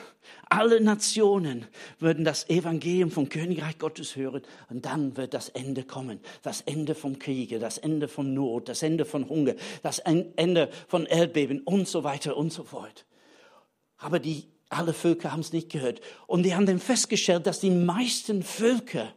alle 0.54 0.80
Nationen 0.82 1.66
würden 2.00 2.24
das 2.24 2.48
Evangelium 2.48 3.10
vom 3.10 3.28
Königreich 3.28 3.80
Gottes 3.80 4.16
hören 4.16 4.44
und 4.70 4.86
dann 4.86 5.18
wird 5.18 5.34
das 5.34 5.50
Ende 5.50 5.84
kommen. 5.84 6.20
Das 6.44 6.62
Ende 6.62 6.94
vom 6.94 7.18
Kriege, 7.18 7.58
das 7.58 7.80
Ende 7.80 8.08
von 8.08 8.36
Not, 8.36 8.70
das 8.70 8.84
Ende 8.84 9.06
von 9.06 9.28
Hunger, 9.30 9.56
das 9.82 9.98
Ende 10.00 10.70
von 10.88 11.08
Erdbeben 11.08 11.62
und 11.62 11.88
so 11.88 12.04
weiter 12.04 12.38
und 12.38 12.54
so 12.54 12.64
fort. 12.64 13.06
Aber 13.98 14.20
die, 14.20 14.46
alle 14.70 14.94
Völker 14.94 15.32
haben 15.32 15.40
es 15.40 15.54
nicht 15.54 15.72
gehört. 15.72 16.02
Und 16.28 16.44
die 16.44 16.54
haben 16.54 16.68
dann 16.68 16.80
festgestellt, 16.80 17.48
dass 17.48 17.60
die 17.60 17.72
meisten 17.72 18.44
Völker, 18.44 19.12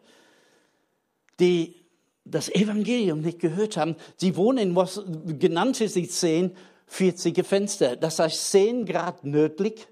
die 1.39 1.77
das 2.25 2.49
Evangelium 2.49 3.21
nicht 3.21 3.41
gehört 3.41 3.77
haben, 3.77 3.97
sie 4.17 4.37
wohnen 4.37 4.59
in 4.59 4.77
was 4.77 5.03
genannt 5.39 5.83
ist, 5.83 5.97
die 5.97 6.09
10, 6.09 6.57
40 6.87 7.45
Fenster. 7.45 7.97
Das 7.97 8.19
heißt 8.19 8.53
10 8.53 8.87
Grad 8.87 9.25
nördlich 9.25 9.87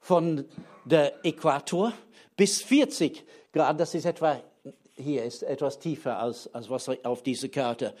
von 0.00 0.44
der 0.84 1.24
Äquator 1.24 1.92
bis 2.36 2.62
40 2.62 3.24
Grad. 3.52 3.78
Das 3.78 3.94
ist 3.94 4.04
etwa 4.04 4.40
hier 4.94 5.24
ist 5.24 5.42
etwas 5.42 5.78
tiefer 5.78 6.18
als, 6.18 6.52
als 6.54 6.68
was 6.68 6.88
auf 7.04 7.22
dieser 7.22 7.48
Karte 7.48 7.94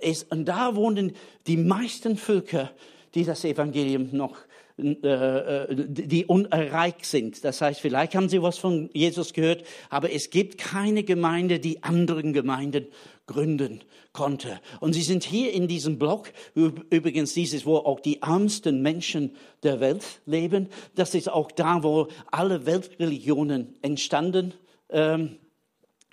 ist. 0.00 0.30
Und 0.30 0.46
da 0.46 0.76
wohnen 0.76 1.14
die 1.46 1.56
meisten 1.56 2.16
Völker, 2.16 2.70
die 3.14 3.24
das 3.24 3.44
Evangelium 3.44 4.10
noch 4.12 4.36
äh, 4.78 4.90
äh, 4.90 5.66
die 5.70 6.26
unerreicht 6.26 7.06
sind. 7.06 7.42
Das 7.44 7.62
heißt, 7.62 7.80
vielleicht 7.80 8.14
haben 8.14 8.28
sie 8.28 8.42
was 8.42 8.58
von 8.58 8.90
Jesus 8.92 9.32
gehört, 9.32 9.64
aber 9.88 10.12
es 10.12 10.28
gibt 10.28 10.58
keine 10.58 11.02
Gemeinde, 11.02 11.60
die 11.60 11.82
anderen 11.82 12.34
Gemeinden 12.34 12.86
gründen 13.26 13.82
konnte. 14.12 14.60
Und 14.80 14.92
sie 14.92 15.02
sind 15.02 15.24
hier 15.24 15.52
in 15.52 15.68
diesem 15.68 15.98
Block, 15.98 16.32
übrigens 16.54 17.34
dieses, 17.34 17.66
wo 17.66 17.76
auch 17.76 18.00
die 18.00 18.22
ärmsten 18.22 18.82
Menschen 18.82 19.34
der 19.62 19.80
Welt 19.80 20.04
leben. 20.26 20.68
Das 20.94 21.14
ist 21.14 21.28
auch 21.28 21.50
da, 21.50 21.82
wo 21.82 22.08
alle 22.30 22.66
Weltreligionen 22.66 23.74
entstanden 23.82 24.54
ähm, 24.90 25.36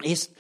ist. 0.04 0.34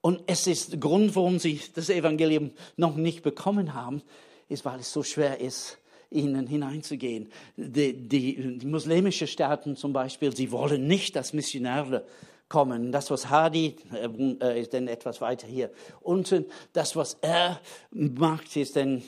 Und 0.00 0.22
es 0.28 0.46
ist 0.46 0.72
der 0.72 0.78
Grund, 0.78 1.16
warum 1.16 1.40
sie 1.40 1.60
das 1.74 1.90
Evangelium 1.90 2.52
noch 2.76 2.94
nicht 2.94 3.22
bekommen 3.22 3.74
haben, 3.74 4.02
ist, 4.48 4.64
weil 4.64 4.78
es 4.78 4.92
so 4.92 5.02
schwer 5.02 5.40
ist, 5.40 5.78
ihnen 6.10 6.46
hineinzugehen. 6.46 7.32
Die, 7.56 7.92
die, 7.92 8.58
die 8.58 8.66
muslimischen 8.66 9.26
Staaten 9.26 9.74
zum 9.74 9.92
Beispiel, 9.92 10.34
sie 10.34 10.52
wollen 10.52 10.86
nicht, 10.86 11.16
dass 11.16 11.32
Missionare 11.32 12.06
kommen. 12.48 12.92
Das, 12.92 13.10
was 13.10 13.28
Hadi 13.28 13.76
äh, 13.92 14.60
ist 14.60 14.74
dann 14.74 14.88
etwas 14.88 15.20
weiter 15.20 15.46
hier 15.46 15.70
unten. 16.00 16.46
Das, 16.72 16.96
was 16.96 17.18
er 17.20 17.60
macht, 17.90 18.56
ist 18.56 18.76
dann 18.76 19.02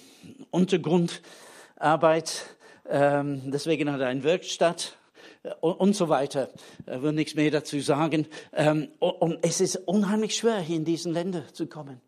Untergrundarbeit. 0.51 2.46
Ähm, 2.88 3.51
deswegen 3.51 3.92
hat 3.92 4.01
er 4.01 4.09
eine 4.09 4.24
Werkstatt 4.24 4.96
äh, 5.42 5.51
und 5.61 5.94
so 5.94 6.09
weiter. 6.09 6.51
Ich 6.87 7.03
will 7.03 7.12
nichts 7.12 7.35
mehr 7.35 7.51
dazu 7.51 7.81
sagen. 7.81 8.27
Ähm, 8.53 8.88
und 8.98 9.38
es 9.42 9.61
ist 9.61 9.77
unheimlich 9.77 10.37
schwer, 10.37 10.61
hier 10.61 10.77
in 10.77 10.85
diesen 10.85 11.12
Ländern 11.12 11.44
zu 11.53 11.66
kommen. 11.66 12.01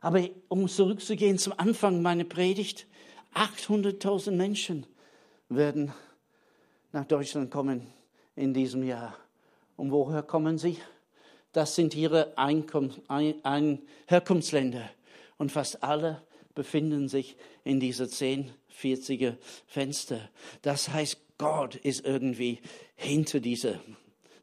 Aber 0.00 0.20
um 0.48 0.68
zurückzugehen 0.68 1.38
zum 1.38 1.54
Anfang 1.56 2.02
meiner 2.02 2.24
Predigt, 2.24 2.86
800.000 3.34 4.32
Menschen 4.32 4.86
werden 5.48 5.92
nach 6.90 7.06
Deutschland 7.06 7.50
kommen 7.50 7.86
in 8.34 8.52
diesem 8.52 8.82
Jahr. 8.82 9.14
Und 9.76 9.90
woher 9.90 10.22
kommen 10.22 10.58
sie? 10.58 10.78
Das 11.52 11.74
sind 11.74 11.94
ihre 11.94 12.36
Einkomm 12.38 12.90
ein, 13.08 13.34
ein 13.44 13.82
Herkunftsländer. 14.06 14.88
Und 15.38 15.52
fast 15.52 15.82
alle 15.82 16.22
befinden 16.54 17.08
sich 17.08 17.36
in 17.64 17.80
dieser 17.80 18.04
1040er 18.04 19.36
Fenster. 19.66 20.20
Das 20.62 20.88
heißt, 20.88 21.18
Gott 21.38 21.76
ist 21.76 22.06
irgendwie 22.06 22.60
hinter 22.94 23.40
dieser 23.40 23.80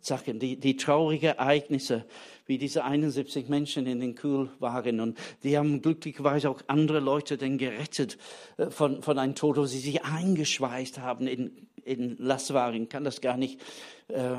Sachen, 0.02 0.40
die, 0.40 0.58
die 0.58 0.78
traurigen 0.78 1.30
Ereignisse, 1.30 2.06
wie 2.46 2.58
diese 2.58 2.84
71 2.84 3.50
Menschen 3.50 3.86
in 3.86 4.00
den 4.00 4.16
Kühlwagen. 4.16 5.00
Und 5.00 5.18
die 5.44 5.58
haben 5.58 5.82
glücklicherweise 5.82 6.50
auch 6.50 6.62
andere 6.68 7.00
Leute 7.00 7.38
dann 7.38 7.58
gerettet 7.58 8.18
äh, 8.58 8.70
von, 8.70 9.02
von 9.04 9.18
einem 9.20 9.36
Tod, 9.36 9.58
wo 9.58 9.66
sie 9.66 9.80
sich 9.80 10.04
eingeschweißt 10.04 11.00
haben 11.00 11.28
in, 11.28 11.68
in 11.84 12.18
Lastwagen. 12.18 12.84
Ich 12.84 12.90
kann 12.90 13.04
das 13.04 13.22
gar 13.22 13.38
nicht 13.38 13.60
äh, 14.10 14.36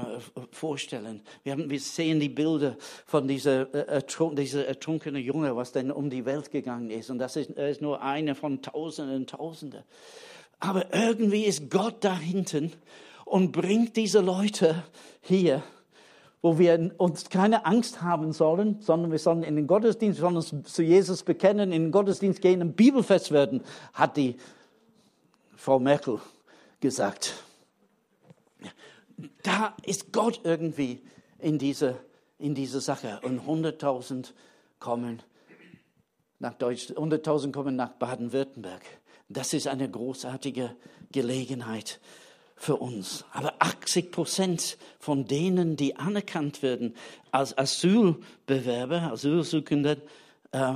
vorstellen. 0.50 1.22
Wir, 1.42 1.52
haben, 1.52 1.70
wir 1.70 1.80
sehen 1.80 2.20
die 2.20 2.28
Bilder 2.28 2.76
von 3.06 3.28
dieser, 3.28 3.72
äh, 3.74 3.86
ertrunk, 3.86 4.36
dieser 4.36 4.66
ertrunkenen 4.66 5.22
Junge, 5.22 5.56
was 5.56 5.72
dann 5.72 5.90
um 5.90 6.10
die 6.10 6.24
Welt 6.24 6.50
gegangen 6.50 6.90
ist. 6.90 7.10
Und 7.10 7.18
das 7.18 7.36
ist, 7.36 7.50
ist 7.50 7.82
nur 7.82 8.02
eine 8.02 8.34
von 8.34 8.62
Tausenden, 8.62 9.26
Tausenden. 9.26 9.82
Aber 10.58 10.92
irgendwie 10.94 11.44
ist 11.44 11.70
Gott 11.70 12.04
da 12.04 12.16
hinten 12.18 12.72
und 13.24 13.52
bringt 13.52 13.96
diese 13.96 14.20
Leute 14.20 14.84
hier 15.22 15.62
wo 16.42 16.58
wir 16.58 16.92
uns 16.96 17.28
keine 17.28 17.66
Angst 17.66 18.02
haben 18.02 18.32
sollen, 18.32 18.80
sondern 18.80 19.10
wir 19.10 19.18
sollen 19.18 19.42
in 19.42 19.56
den 19.56 19.66
Gottesdienst, 19.66 20.18
wir 20.18 20.22
sollen 20.22 20.36
uns 20.36 20.54
zu 20.72 20.82
Jesus 20.82 21.22
bekennen, 21.22 21.72
in 21.72 21.82
den 21.82 21.92
Gottesdienst 21.92 22.40
gehen, 22.40 22.60
im 22.60 22.72
Bibelfest 22.72 23.30
werden, 23.30 23.62
hat 23.92 24.16
die 24.16 24.36
Frau 25.54 25.78
Merkel 25.78 26.18
gesagt. 26.80 27.34
Da 29.42 29.76
ist 29.84 30.12
Gott 30.12 30.40
irgendwie 30.44 31.02
in 31.38 31.58
diese, 31.58 31.98
in 32.38 32.54
diese 32.54 32.80
Sache. 32.80 33.20
Und 33.22 33.40
100.000 33.40 34.32
kommen 34.78 35.22
nach 36.38 36.54
Deutschland, 36.54 36.98
100.000 36.98 37.52
kommen 37.52 37.76
nach 37.76 37.90
Baden-Württemberg. 37.90 38.82
Das 39.28 39.52
ist 39.52 39.68
eine 39.68 39.88
großartige 39.88 40.74
Gelegenheit 41.12 42.00
für 42.56 42.76
uns. 42.76 43.24
Aber 43.32 43.54
80 43.58 44.10
Prozent 44.10 44.78
von 44.98 45.26
denen, 45.26 45.76
die 45.76 45.96
anerkannt 45.96 46.62
werden 46.62 46.94
als 47.30 47.56
Asylbewerber, 47.56 49.12
Asylsuchende, 49.12 50.02
äh, 50.52 50.74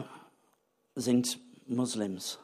sind 0.95 1.39
Muslims. 1.67 2.39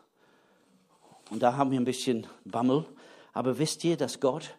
Und 1.30 1.42
da 1.42 1.56
haben 1.56 1.70
wir 1.70 1.80
ein 1.80 1.84
bisschen 1.84 2.26
Bammel. 2.44 2.84
Aber 3.32 3.58
wisst 3.58 3.84
ihr, 3.84 3.96
dass 3.96 4.20
Gott 4.20 4.56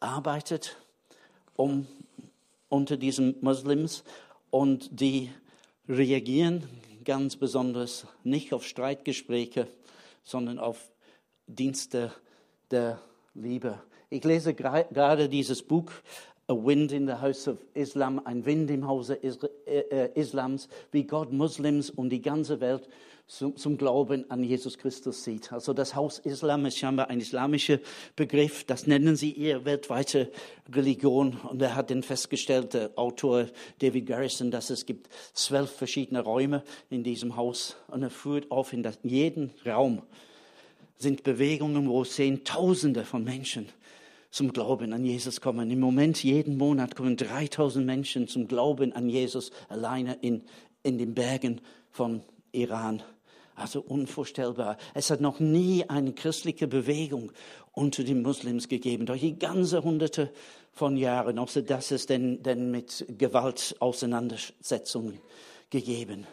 arbeitet 0.00 0.76
um, 1.56 1.86
unter 2.68 2.96
diesen 2.96 3.36
Muslims 3.40 4.04
und 4.50 5.00
die 5.00 5.30
reagieren 5.88 6.64
ganz 7.04 7.36
besonders 7.36 8.06
nicht 8.24 8.52
auf 8.52 8.64
Streitgespräche, 8.64 9.66
sondern 10.22 10.58
auf 10.58 10.90
Dienste 11.46 12.12
der 12.70 13.00
Liebe. 13.34 13.80
Ich 14.10 14.24
lese 14.24 14.54
gerade 14.54 15.28
dieses 15.28 15.62
Buch 15.62 15.90
A 16.48 16.54
Wind 16.54 16.92
in 16.92 17.06
the 17.06 17.14
House 17.14 17.48
of 17.48 17.58
Islam, 17.72 18.20
ein 18.24 18.44
Wind 18.44 18.70
im 18.70 18.86
Hause 18.86 19.14
äh, 19.22 19.78
äh, 19.78 20.10
Islams, 20.20 20.68
wie 20.90 21.04
Gott 21.04 21.32
Muslims 21.32 21.88
und 21.88 22.10
die 22.10 22.20
ganze 22.20 22.60
Welt 22.60 22.88
zum, 23.26 23.56
zum, 23.56 23.78
Glauben 23.78 24.30
an 24.30 24.44
Jesus 24.44 24.76
Christus 24.76 25.24
sieht. 25.24 25.52
Also 25.52 25.72
das 25.72 25.94
Haus 25.94 26.18
Islam 26.18 26.66
ist 26.66 26.78
scheinbar 26.78 27.08
ein 27.08 27.20
islamischer 27.20 27.78
Begriff, 28.16 28.64
das 28.64 28.86
nennen 28.86 29.16
sie 29.16 29.32
ihre 29.32 29.64
weltweite 29.64 30.30
Religion. 30.70 31.38
Und 31.48 31.62
er 31.62 31.74
hat 31.74 31.90
den 31.90 32.02
festgestellt, 32.02 32.74
der 32.74 32.90
Autor 32.96 33.46
David 33.78 34.06
Garrison, 34.06 34.50
dass 34.50 34.70
es 34.70 34.86
gibt 34.86 35.08
zwölf 35.32 35.70
verschiedene 35.70 36.20
Räume 36.20 36.62
in 36.90 37.02
diesem 37.02 37.36
Haus. 37.36 37.76
Und 37.88 38.02
er 38.02 38.10
führt 38.10 38.50
auf, 38.50 38.72
in 38.72 38.86
jeden 39.02 39.50
Raum 39.64 40.02
sind 41.02 41.24
Bewegungen, 41.24 41.88
wo 41.88 42.04
Zehntausende 42.04 43.04
von 43.04 43.24
Menschen 43.24 43.68
zum 44.30 44.52
Glauben 44.52 44.92
an 44.94 45.04
Jesus 45.04 45.40
kommen. 45.40 45.70
Im 45.70 45.80
Moment, 45.80 46.22
jeden 46.22 46.56
Monat 46.56 46.96
kommen 46.96 47.16
3000 47.16 47.84
Menschen 47.84 48.28
zum 48.28 48.48
Glauben 48.48 48.92
an 48.92 49.08
Jesus 49.08 49.50
alleine 49.68 50.16
in, 50.22 50.42
in 50.82 50.96
den 50.96 51.12
Bergen 51.12 51.60
von 51.90 52.22
Iran. 52.52 53.02
Also 53.54 53.80
unvorstellbar. 53.80 54.78
Es 54.94 55.10
hat 55.10 55.20
noch 55.20 55.38
nie 55.38 55.84
eine 55.88 56.14
christliche 56.14 56.66
Bewegung 56.66 57.32
unter 57.72 58.02
den 58.02 58.22
Muslims 58.22 58.68
gegeben, 58.68 59.06
durch 59.06 59.20
die 59.20 59.38
ganze 59.38 59.82
Hunderte 59.82 60.32
von 60.72 60.96
Jahren, 60.96 61.38
außer 61.38 61.62
dass 61.62 61.90
es 61.90 62.06
denn, 62.06 62.42
denn 62.42 62.70
mit 62.70 63.04
Gewalt 63.18 63.76
Auseinandersetzungen 63.80 65.20
gegeben. 65.68 66.26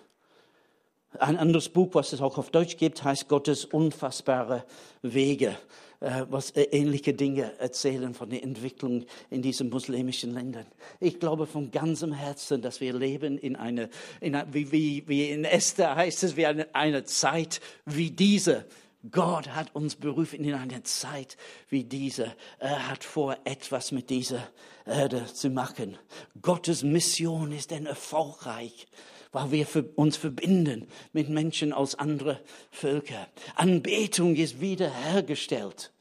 Ein 1.17 1.37
anderes 1.37 1.69
Buch, 1.69 1.89
was 1.93 2.13
es 2.13 2.21
auch 2.21 2.37
auf 2.37 2.51
Deutsch 2.51 2.77
gibt, 2.77 3.03
heißt 3.03 3.27
Gottes 3.27 3.65
unfassbare 3.65 4.63
Wege. 5.01 5.57
Äh, 6.01 6.25
was 6.29 6.51
äh, 6.51 6.61
ähnliche 6.71 7.13
Dinge 7.13 7.59
erzählen 7.59 8.13
von 8.13 8.29
der 8.29 8.41
Entwicklung 8.41 9.05
in 9.29 9.41
diesen 9.41 9.69
muslimischen 9.69 10.33
Ländern. 10.33 10.65
Ich 11.01 11.19
glaube 11.19 11.45
von 11.45 11.71
ganzem 11.71 12.13
Herzen, 12.13 12.61
dass 12.61 12.79
wir 12.79 12.93
leben 12.93 13.37
in 13.37 13.57
einer, 13.57 13.89
in 14.21 14.33
einer 14.33 14.53
wie, 14.53 14.71
wie, 14.71 15.03
wie 15.07 15.29
in 15.29 15.43
Esther 15.43 15.97
heißt 15.97 16.23
es, 16.23 16.37
wie 16.37 16.45
eine, 16.45 16.73
eine 16.73 17.03
Zeit 17.03 17.59
wie 17.85 18.11
diese. 18.11 18.65
Gott 19.11 19.49
hat 19.49 19.75
uns 19.75 19.97
berufen 19.97 20.45
in 20.45 20.53
eine 20.53 20.83
Zeit 20.83 21.35
wie 21.67 21.83
diese. 21.83 22.33
Er 22.59 22.89
hat 22.89 23.03
vor, 23.03 23.37
etwas 23.43 23.91
mit 23.91 24.09
dieser 24.09 24.47
Erde 24.85 25.25
zu 25.25 25.49
machen. 25.49 25.97
Gottes 26.41 26.81
Mission 26.81 27.51
ist 27.51 27.71
denn 27.71 27.85
erfolgreich 27.85 28.87
weil 29.31 29.51
wir 29.51 29.67
uns 29.95 30.17
verbinden 30.17 30.87
mit 31.13 31.29
Menschen 31.29 31.73
aus 31.73 31.95
anderen 31.95 32.37
Völkern. 32.71 33.27
Anbetung 33.55 34.35
ist 34.35 34.59
wiederhergestellt 34.59 35.91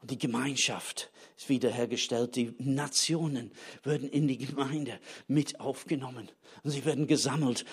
und 0.00 0.10
die 0.10 0.18
Gemeinschaft 0.18 1.10
ist 1.36 1.48
wiederhergestellt. 1.48 2.36
Die 2.36 2.54
Nationen 2.58 3.50
werden 3.82 4.08
in 4.08 4.28
die 4.28 4.38
Gemeinde 4.38 4.98
mit 5.26 5.60
aufgenommen 5.60 6.28
und 6.62 6.70
sie 6.70 6.84
werden 6.84 7.06
gesammelt, 7.06 7.64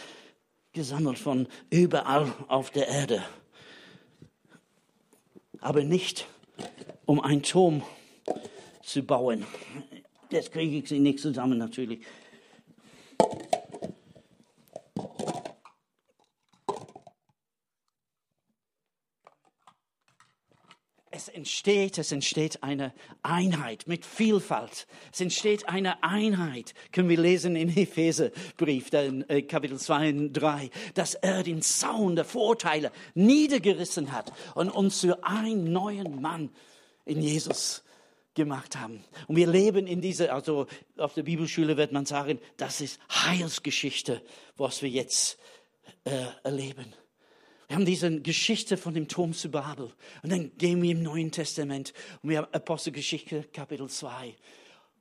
gesammelt 0.73 1.19
von 1.19 1.47
überall 1.69 2.33
auf 2.47 2.71
der 2.71 2.87
Erde. 2.87 3.23
Aber 5.59 5.83
nicht, 5.83 6.27
um 7.05 7.19
einen 7.19 7.43
Turm 7.43 7.83
zu 8.83 9.03
bauen. 9.03 9.45
Jetzt 10.29 10.51
kriege 10.51 10.77
ich 10.77 10.89
sie 10.89 10.99
nicht 10.99 11.19
zusammen 11.19 11.57
natürlich. 11.57 12.05
Entsteht, 21.37 21.97
es 21.97 22.11
entsteht 22.11 22.63
eine 22.63 22.93
Einheit 23.23 23.87
mit 23.87 24.05
Vielfalt. 24.05 24.87
Es 25.13 25.21
entsteht 25.21 25.69
eine 25.69 26.03
Einheit, 26.03 26.73
können 26.91 27.07
wir 27.07 27.19
lesen 27.19 27.55
in 27.55 27.69
Epheserbrief, 27.69 28.91
äh, 28.91 29.43
Kapitel 29.43 29.79
2 29.79 30.09
und 30.09 30.33
3, 30.33 30.69
dass 30.95 31.13
er 31.13 31.43
den 31.43 31.61
Zaun 31.61 32.15
der 32.15 32.25
Vorteile 32.25 32.91
niedergerissen 33.13 34.11
hat 34.11 34.33
und 34.55 34.69
uns 34.69 34.99
zu 34.99 35.23
einem 35.23 35.71
neuen 35.71 36.21
Mann 36.21 36.49
in 37.05 37.21
Jesus 37.21 37.83
gemacht 38.33 38.75
haben. 38.75 39.03
Und 39.27 39.35
wir 39.35 39.47
leben 39.47 39.87
in 39.87 40.01
dieser, 40.01 40.33
also 40.33 40.67
auf 40.97 41.13
der 41.13 41.23
Bibelschule 41.23 41.77
wird 41.77 41.91
man 41.91 42.05
sagen, 42.05 42.39
das 42.57 42.81
ist 42.81 42.99
Heilsgeschichte, 43.09 44.21
was 44.57 44.81
wir 44.81 44.89
jetzt 44.89 45.37
äh, 46.03 46.25
erleben. 46.43 46.93
Wir 47.67 47.75
haben 47.75 47.85
diese 47.85 48.21
Geschichte 48.21 48.77
von 48.77 48.93
dem 48.93 49.09
Turm 49.09 49.33
zu 49.33 49.49
Babel. 49.49 49.91
Und 50.23 50.31
dann 50.31 50.51
gehen 50.57 50.81
wir 50.81 50.91
im 50.91 51.03
Neuen 51.03 51.31
Testament 51.31 51.93
und 52.23 52.29
wir 52.29 52.37
haben 52.37 52.53
Apostelgeschichte 52.53 53.43
Kapitel 53.51 53.89
2. 53.89 54.35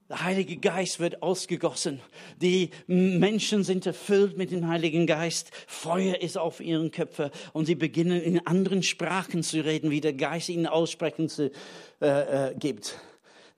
Der 0.08 0.22
Heilige 0.22 0.56
Geist 0.56 0.98
wird 0.98 1.22
ausgegossen. 1.22 2.00
Die 2.40 2.70
Menschen 2.86 3.62
sind 3.64 3.86
erfüllt 3.86 4.36
mit 4.36 4.50
dem 4.50 4.66
Heiligen 4.68 5.06
Geist. 5.06 5.50
Feuer 5.66 6.20
ist 6.20 6.38
auf 6.38 6.60
ihren 6.60 6.90
Köpfen 6.90 7.30
und 7.52 7.66
sie 7.66 7.74
beginnen 7.76 8.20
in 8.20 8.44
anderen 8.46 8.82
Sprachen 8.82 9.42
zu 9.42 9.64
reden, 9.64 9.90
wie 9.90 10.00
der 10.00 10.12
Geist 10.12 10.48
ihnen 10.48 10.66
aussprechen 10.66 11.28
zu, 11.28 11.52
äh, 12.00 12.50
äh, 12.50 12.54
gibt. 12.56 12.98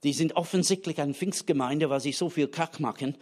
Die 0.03 0.13
sind 0.13 0.35
offensichtlich 0.35 1.01
eine 1.01 1.13
Pfingstgemeinde, 1.13 1.89
weil 1.89 1.99
sie 1.99 2.13
so 2.13 2.29
viel 2.29 2.47
Kack 2.47 2.79
machen 2.79 3.15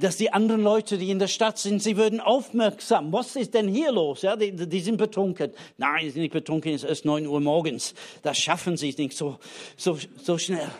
dass 0.00 0.16
die 0.16 0.32
anderen 0.32 0.62
Leute, 0.62 0.98
die 0.98 1.10
in 1.10 1.18
der 1.18 1.28
Stadt 1.28 1.58
sind, 1.58 1.82
sie 1.82 1.96
würden 1.96 2.20
aufmerksam. 2.20 3.12
Was 3.12 3.36
ist 3.36 3.54
denn 3.54 3.68
hier 3.68 3.92
los? 3.92 4.22
Ja, 4.22 4.36
die, 4.36 4.52
die 4.52 4.80
sind 4.80 4.96
betrunken. 4.96 5.52
Nein, 5.76 6.04
die 6.04 6.10
sind 6.10 6.22
nicht 6.22 6.32
betrunken, 6.32 6.72
es 6.72 6.82
ist 6.82 6.88
erst 6.88 7.04
neun 7.04 7.26
Uhr 7.26 7.40
morgens. 7.40 7.94
Das 8.22 8.38
schaffen 8.38 8.76
sie 8.76 8.94
nicht 8.96 9.16
so, 9.16 9.38
so, 9.76 9.98
so 10.22 10.38
schnell. 10.38 10.70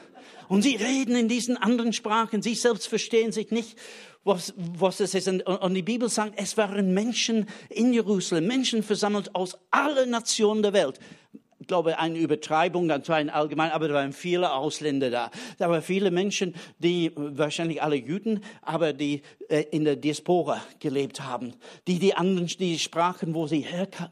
Und 0.48 0.62
sie 0.62 0.76
reden 0.76 1.14
in 1.14 1.28
diesen 1.28 1.57
anderen 1.57 1.92
Sprachen. 1.92 2.40
Sie 2.40 2.54
selbst 2.54 2.88
verstehen 2.88 3.33
sich 3.33 3.50
nicht, 3.50 3.76
was, 4.24 4.54
was 4.57 5.00
es 5.00 5.14
ist. 5.14 5.28
Und, 5.28 5.42
und 5.42 5.74
die 5.74 5.83
Bibel 5.83 6.09
sagt, 6.09 6.35
es 6.37 6.57
waren 6.57 6.94
Menschen 6.94 7.46
in 7.68 7.92
Jerusalem, 7.92 8.46
Menschen 8.46 8.83
versammelt 8.83 9.35
aus 9.35 9.59
allen 9.70 10.11
Nationen 10.11 10.62
der 10.62 10.72
Welt 10.72 10.98
ich 11.61 11.66
glaube, 11.66 11.99
eine 11.99 12.18
Übertreibung, 12.18 12.87
das 12.87 13.09
war 13.09 13.16
ein 13.16 13.31
allgemein, 13.31 13.73
aber 13.73 13.88
da 13.88 13.94
waren 13.94 14.12
viele 14.12 14.53
Ausländer 14.53 15.11
da. 15.11 15.31
Da 15.59 15.68
waren 15.68 15.83
viele 15.83 16.12
Menschen, 16.12 16.55
die 16.79 17.11
wahrscheinlich 17.16 17.83
alle 17.83 17.97
Juden, 17.97 18.44
aber 18.62 18.92
die 18.92 19.23
äh, 19.49 19.64
in 19.73 19.85
der 19.85 19.97
Diaspora 19.97 20.62
gelebt 20.79 21.21
haben, 21.21 21.55
die 21.88 21.99
die 21.99 22.14
anderen, 22.14 22.47
die 22.47 22.79
Sprachen, 22.79 23.35
wo 23.35 23.49
sie 23.49 23.66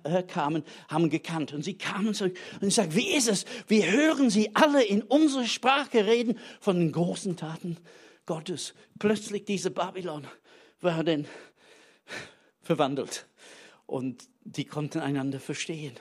herkamen, 0.04 0.64
haben 0.88 1.08
gekannt. 1.08 1.52
Und 1.52 1.62
sie 1.62 1.78
kamen 1.78 2.14
zurück 2.14 2.36
und 2.60 2.66
ich 2.66 2.74
sage, 2.74 2.94
wie 2.96 3.14
ist 3.14 3.28
es? 3.28 3.44
Wir 3.68 3.90
hören 3.92 4.28
sie 4.28 4.54
alle 4.54 4.82
in 4.82 5.02
unserer 5.02 5.46
Sprache 5.46 6.04
reden 6.04 6.38
von 6.60 6.80
den 6.80 6.90
großen 6.90 7.36
Taten 7.36 7.76
Gottes. 8.26 8.74
Plötzlich 8.98 9.44
diese 9.44 9.70
Babylon 9.70 10.26
war 10.80 11.04
dann 11.04 11.26
verwandelt 12.62 13.26
und 13.86 14.24
die 14.42 14.64
konnten 14.64 14.98
einander 14.98 15.38
verstehen 15.38 15.94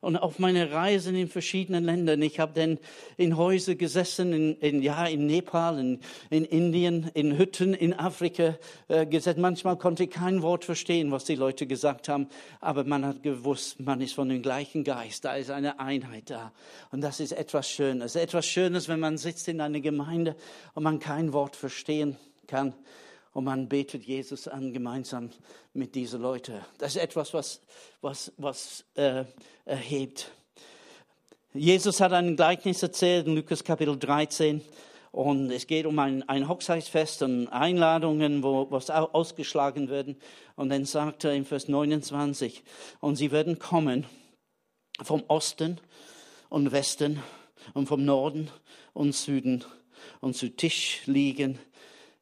und 0.00 0.16
auf 0.16 0.38
meine 0.38 0.70
Reisen 0.70 1.14
in 1.14 1.28
verschiedenen 1.28 1.84
Ländern. 1.84 2.22
Ich 2.22 2.40
habe 2.40 2.52
dann 2.54 2.78
in 3.16 3.36
Häusern 3.36 3.78
gesessen, 3.78 4.32
in, 4.32 4.56
in, 4.56 4.82
ja, 4.82 5.06
in 5.06 5.26
Nepal, 5.26 5.78
in, 5.78 6.00
in 6.30 6.44
Indien, 6.44 7.10
in 7.14 7.38
Hütten 7.38 7.74
in 7.74 7.92
Afrika 7.92 8.56
äh, 8.88 9.06
gesessen. 9.06 9.40
Manchmal 9.40 9.76
konnte 9.76 10.04
ich 10.04 10.10
kein 10.10 10.42
Wort 10.42 10.64
verstehen, 10.64 11.10
was 11.10 11.24
die 11.24 11.34
Leute 11.34 11.66
gesagt 11.66 12.08
haben, 12.08 12.28
aber 12.60 12.84
man 12.84 13.04
hat 13.04 13.22
gewusst, 13.22 13.80
man 13.80 14.00
ist 14.00 14.14
von 14.14 14.28
dem 14.28 14.42
gleichen 14.42 14.84
Geist. 14.84 15.24
Da 15.24 15.34
ist 15.34 15.50
eine 15.50 15.80
Einheit 15.80 16.30
da. 16.30 16.52
Und 16.90 17.00
das 17.00 17.20
ist 17.20 17.32
etwas 17.32 17.68
Schönes. 17.68 18.16
Etwas 18.16 18.46
Schönes, 18.46 18.88
wenn 18.88 19.00
man 19.00 19.18
sitzt 19.18 19.48
in 19.48 19.60
einer 19.60 19.80
Gemeinde 19.80 20.36
und 20.74 20.82
man 20.82 20.98
kein 20.98 21.32
Wort 21.32 21.56
verstehen 21.56 22.16
kann 22.46 22.72
und 23.38 23.44
man 23.44 23.68
betet 23.68 24.02
Jesus 24.02 24.48
an 24.48 24.72
gemeinsam 24.72 25.30
mit 25.72 25.94
diesen 25.94 26.22
Leuten. 26.22 26.60
Das 26.78 26.96
ist 26.96 27.00
etwas, 27.00 27.32
was, 27.32 27.60
was, 28.00 28.32
was 28.36 28.84
äh, 28.96 29.26
erhebt. 29.64 30.32
Jesus 31.54 32.00
hat 32.00 32.12
ein 32.14 32.34
Gleichnis 32.34 32.82
erzählt 32.82 33.28
in 33.28 33.36
Lukas 33.36 33.62
Kapitel 33.62 33.96
13. 33.96 34.60
Und 35.12 35.52
es 35.52 35.68
geht 35.68 35.86
um 35.86 36.00
ein, 36.00 36.28
ein 36.28 36.48
Hochzeitsfest 36.48 37.22
und 37.22 37.46
Einladungen, 37.46 38.42
wo 38.42 38.72
was 38.72 38.90
ausgeschlagen 38.90 39.88
werden. 39.88 40.16
Und 40.56 40.70
dann 40.70 40.84
sagt 40.84 41.22
er 41.22 41.32
in 41.32 41.44
Vers 41.44 41.68
29, 41.68 42.64
und 42.98 43.14
sie 43.14 43.30
werden 43.30 43.60
kommen 43.60 44.04
vom 45.00 45.22
Osten 45.28 45.80
und 46.48 46.72
Westen 46.72 47.22
und 47.72 47.86
vom 47.86 48.04
Norden 48.04 48.50
und 48.94 49.14
Süden 49.14 49.64
und 50.20 50.34
zu 50.34 50.48
Tisch 50.48 51.02
liegen 51.06 51.60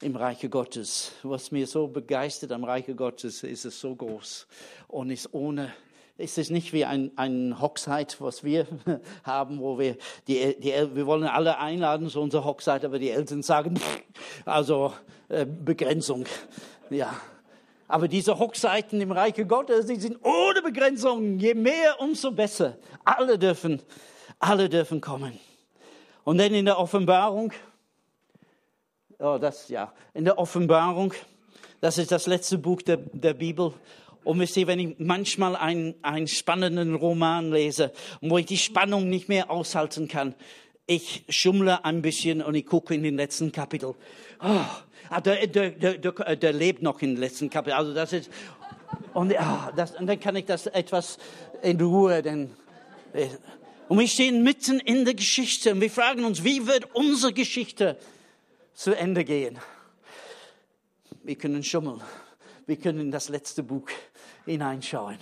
im 0.02 0.16
Reiche 0.16 0.48
Gottes. 0.48 1.12
Was 1.22 1.50
mir 1.50 1.66
so 1.66 1.88
begeistert 1.88 2.52
am 2.52 2.64
Reiche 2.64 2.94
Gottes 2.94 3.42
ist 3.42 3.64
es 3.64 3.80
so 3.80 3.94
groß 3.94 4.46
und 4.88 5.10
ist 5.10 5.32
ohne 5.32 5.72
es 6.18 6.38
ist 6.38 6.50
nicht 6.50 6.72
wie 6.72 6.86
ein, 6.86 7.12
ein 7.16 7.60
Hochzeit, 7.60 8.16
was 8.20 8.42
wir 8.42 8.66
haben, 9.22 9.60
wo 9.60 9.78
wir, 9.78 9.96
die, 10.26 10.58
die, 10.58 10.72
wir 10.72 11.06
wollen 11.06 11.24
alle 11.24 11.58
einladen 11.58 12.08
zu 12.08 12.22
unserer 12.22 12.44
Hochzeit, 12.44 12.86
aber 12.86 12.98
die 12.98 13.10
Eltern 13.10 13.42
sagen, 13.42 13.78
also 14.46 14.94
äh, 15.28 15.44
Begrenzung. 15.44 16.24
Ja. 16.88 17.14
Aber 17.86 18.08
diese 18.08 18.38
Hochzeiten 18.38 19.00
im 19.00 19.12
Reiche 19.12 19.44
Gottes, 19.44 19.86
die 19.86 19.96
sind 19.96 20.18
ohne 20.24 20.62
Begrenzung. 20.62 21.38
Je 21.38 21.52
mehr, 21.52 22.00
umso 22.00 22.32
besser. 22.32 22.78
Alle 23.04 23.38
dürfen, 23.38 23.82
alle 24.38 24.70
dürfen 24.70 25.02
kommen. 25.02 25.38
Und 26.24 26.38
dann 26.38 26.54
in 26.54 26.64
der 26.64 26.78
Offenbarung, 26.78 27.52
oh, 29.18 29.38
das, 29.38 29.68
ja, 29.68 29.92
in 30.14 30.24
der 30.24 30.38
Offenbarung, 30.38 31.12
das 31.80 31.98
ist 31.98 32.12
das 32.12 32.26
letzte 32.26 32.58
Buch 32.58 32.82
der, 32.82 32.96
der 32.96 33.34
Bibel. 33.34 33.72
Und 34.24 34.40
wisst 34.40 34.56
ihr, 34.56 34.66
wenn 34.66 34.80
ich 34.80 34.96
manchmal 34.98 35.54
einen, 35.54 35.94
einen 36.02 36.26
spannenden 36.26 36.96
Roman 36.96 37.52
lese, 37.52 37.92
wo 38.20 38.38
ich 38.38 38.46
die 38.46 38.58
Spannung 38.58 39.08
nicht 39.08 39.28
mehr 39.28 39.50
aushalten 39.50 40.08
kann, 40.08 40.34
ich 40.86 41.24
schummle 41.28 41.84
ein 41.84 42.02
bisschen 42.02 42.42
und 42.42 42.54
ich 42.54 42.66
gucke 42.66 42.94
in 42.94 43.02
den 43.02 43.16
letzten 43.16 43.52
Kapitel. 43.52 43.94
Oh, 44.40 45.20
der, 45.24 45.46
der, 45.46 45.70
der, 45.70 46.36
der, 46.36 46.52
lebt 46.52 46.82
noch 46.82 47.02
in 47.02 47.14
den 47.14 47.20
letzten 47.20 47.50
Kapitel. 47.50 47.76
Also 47.76 47.94
das 47.94 48.12
ist, 48.12 48.30
und, 49.14 49.32
oh, 49.32 49.70
das, 49.76 49.92
und 49.96 50.06
dann 50.06 50.18
kann 50.18 50.36
ich 50.36 50.44
das 50.44 50.66
etwas 50.66 51.18
in 51.62 51.80
Ruhe, 51.80 52.22
denn, 52.22 52.50
äh, 53.12 53.28
und 53.88 54.00
wir 54.00 54.08
stehen 54.08 54.42
mitten 54.42 54.80
in 54.80 55.04
der 55.04 55.14
Geschichte 55.14 55.72
und 55.72 55.80
wir 55.80 55.90
fragen 55.90 56.24
uns, 56.24 56.42
wie 56.42 56.66
wird 56.66 56.94
unsere 56.94 57.32
Geschichte 57.32 57.96
zu 58.76 58.94
Ende 58.94 59.24
gehen? 59.24 59.58
Wir 61.24 61.36
können 61.36 61.64
schummeln. 61.64 62.02
Wir 62.66 62.76
können 62.76 63.00
in 63.00 63.10
das 63.10 63.28
letzte 63.28 63.62
Buch 63.62 63.88
hineinschauen. 64.44 65.18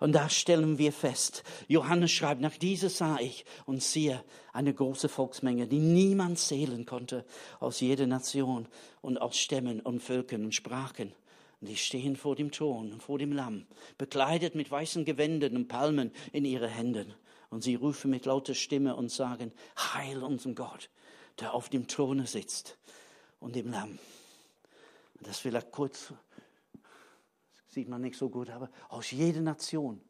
Und 0.00 0.12
da 0.12 0.28
stellen 0.28 0.78
wir 0.78 0.92
fest, 0.92 1.44
Johannes 1.68 2.10
schreibt, 2.10 2.40
nach 2.40 2.56
dieser 2.56 2.88
sah 2.88 3.18
ich 3.20 3.44
und 3.64 3.82
siehe 3.82 4.24
eine 4.52 4.74
große 4.74 5.08
Volksmenge, 5.08 5.68
die 5.68 5.78
niemand 5.78 6.40
zählen 6.40 6.84
konnte, 6.84 7.24
aus 7.60 7.78
jeder 7.78 8.08
Nation 8.08 8.66
und 9.00 9.18
aus 9.18 9.38
Stämmen 9.38 9.80
und 9.80 10.02
Völkern 10.02 10.44
und 10.44 10.54
Sprachen. 10.54 11.12
Und 11.60 11.68
die 11.68 11.76
stehen 11.76 12.16
vor 12.16 12.34
dem 12.34 12.50
Thron 12.50 12.92
und 12.92 13.02
vor 13.02 13.18
dem 13.18 13.30
Lamm, 13.30 13.66
bekleidet 13.98 14.56
mit 14.56 14.70
weißen 14.70 15.04
Gewändern 15.04 15.54
und 15.54 15.68
Palmen 15.68 16.10
in 16.32 16.44
ihre 16.44 16.68
Händen. 16.68 17.14
Und 17.50 17.62
sie 17.62 17.76
rufen 17.76 18.10
mit 18.10 18.26
lauter 18.26 18.54
Stimme 18.54 18.96
und 18.96 19.12
sagen, 19.12 19.52
Heil 19.78 20.24
unserem 20.24 20.56
Gott, 20.56 20.90
der 21.40 21.54
auf 21.54 21.68
dem 21.68 21.86
Throne 21.86 22.26
sitzt 22.26 22.78
und 23.40 23.54
dem 23.54 23.70
Lamm. 23.70 23.98
Das 25.20 25.38
vielleicht 25.38 25.70
kurz, 25.70 26.12
sieht 27.68 27.88
man 27.88 28.00
nicht 28.00 28.16
so 28.16 28.28
gut, 28.28 28.50
aber 28.50 28.70
aus 28.88 29.10
jeder 29.10 29.40
Nation, 29.40 30.00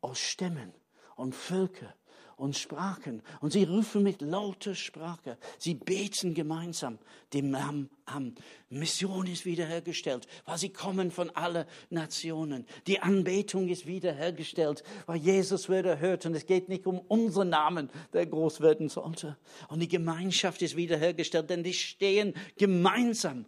aus 0.00 0.18
Stämmen 0.18 0.72
und 1.14 1.34
Völkern 1.34 1.92
und 2.36 2.56
Sprachen. 2.56 3.22
Und 3.40 3.52
sie 3.52 3.64
rufen 3.64 4.02
mit 4.02 4.20
lauter 4.20 4.74
Sprache. 4.74 5.38
Sie 5.58 5.74
beten 5.74 6.34
gemeinsam 6.34 6.98
dem 7.32 7.50
Lamm 7.50 7.88
an. 8.04 8.34
Mission 8.68 9.26
ist 9.26 9.46
wiederhergestellt, 9.46 10.26
weil 10.44 10.58
sie 10.58 10.68
kommen 10.68 11.10
von 11.10 11.30
allen 11.30 11.66
Nationen. 11.88 12.66
Die 12.86 13.00
Anbetung 13.00 13.68
ist 13.68 13.86
wiederhergestellt, 13.86 14.84
weil 15.06 15.16
Jesus 15.16 15.68
wird 15.68 15.86
erhört. 15.86 16.26
Und 16.26 16.34
es 16.34 16.46
geht 16.46 16.68
nicht 16.68 16.86
um 16.86 16.98
unseren 16.98 17.48
Namen, 17.48 17.90
der 18.12 18.26
groß 18.26 18.60
werden 18.60 18.90
sollte. 18.90 19.36
Und 19.68 19.80
die 19.80 19.88
Gemeinschaft 19.88 20.60
ist 20.60 20.76
wiederhergestellt, 20.76 21.48
denn 21.48 21.64
die 21.64 21.74
stehen 21.74 22.34
gemeinsam 22.58 23.46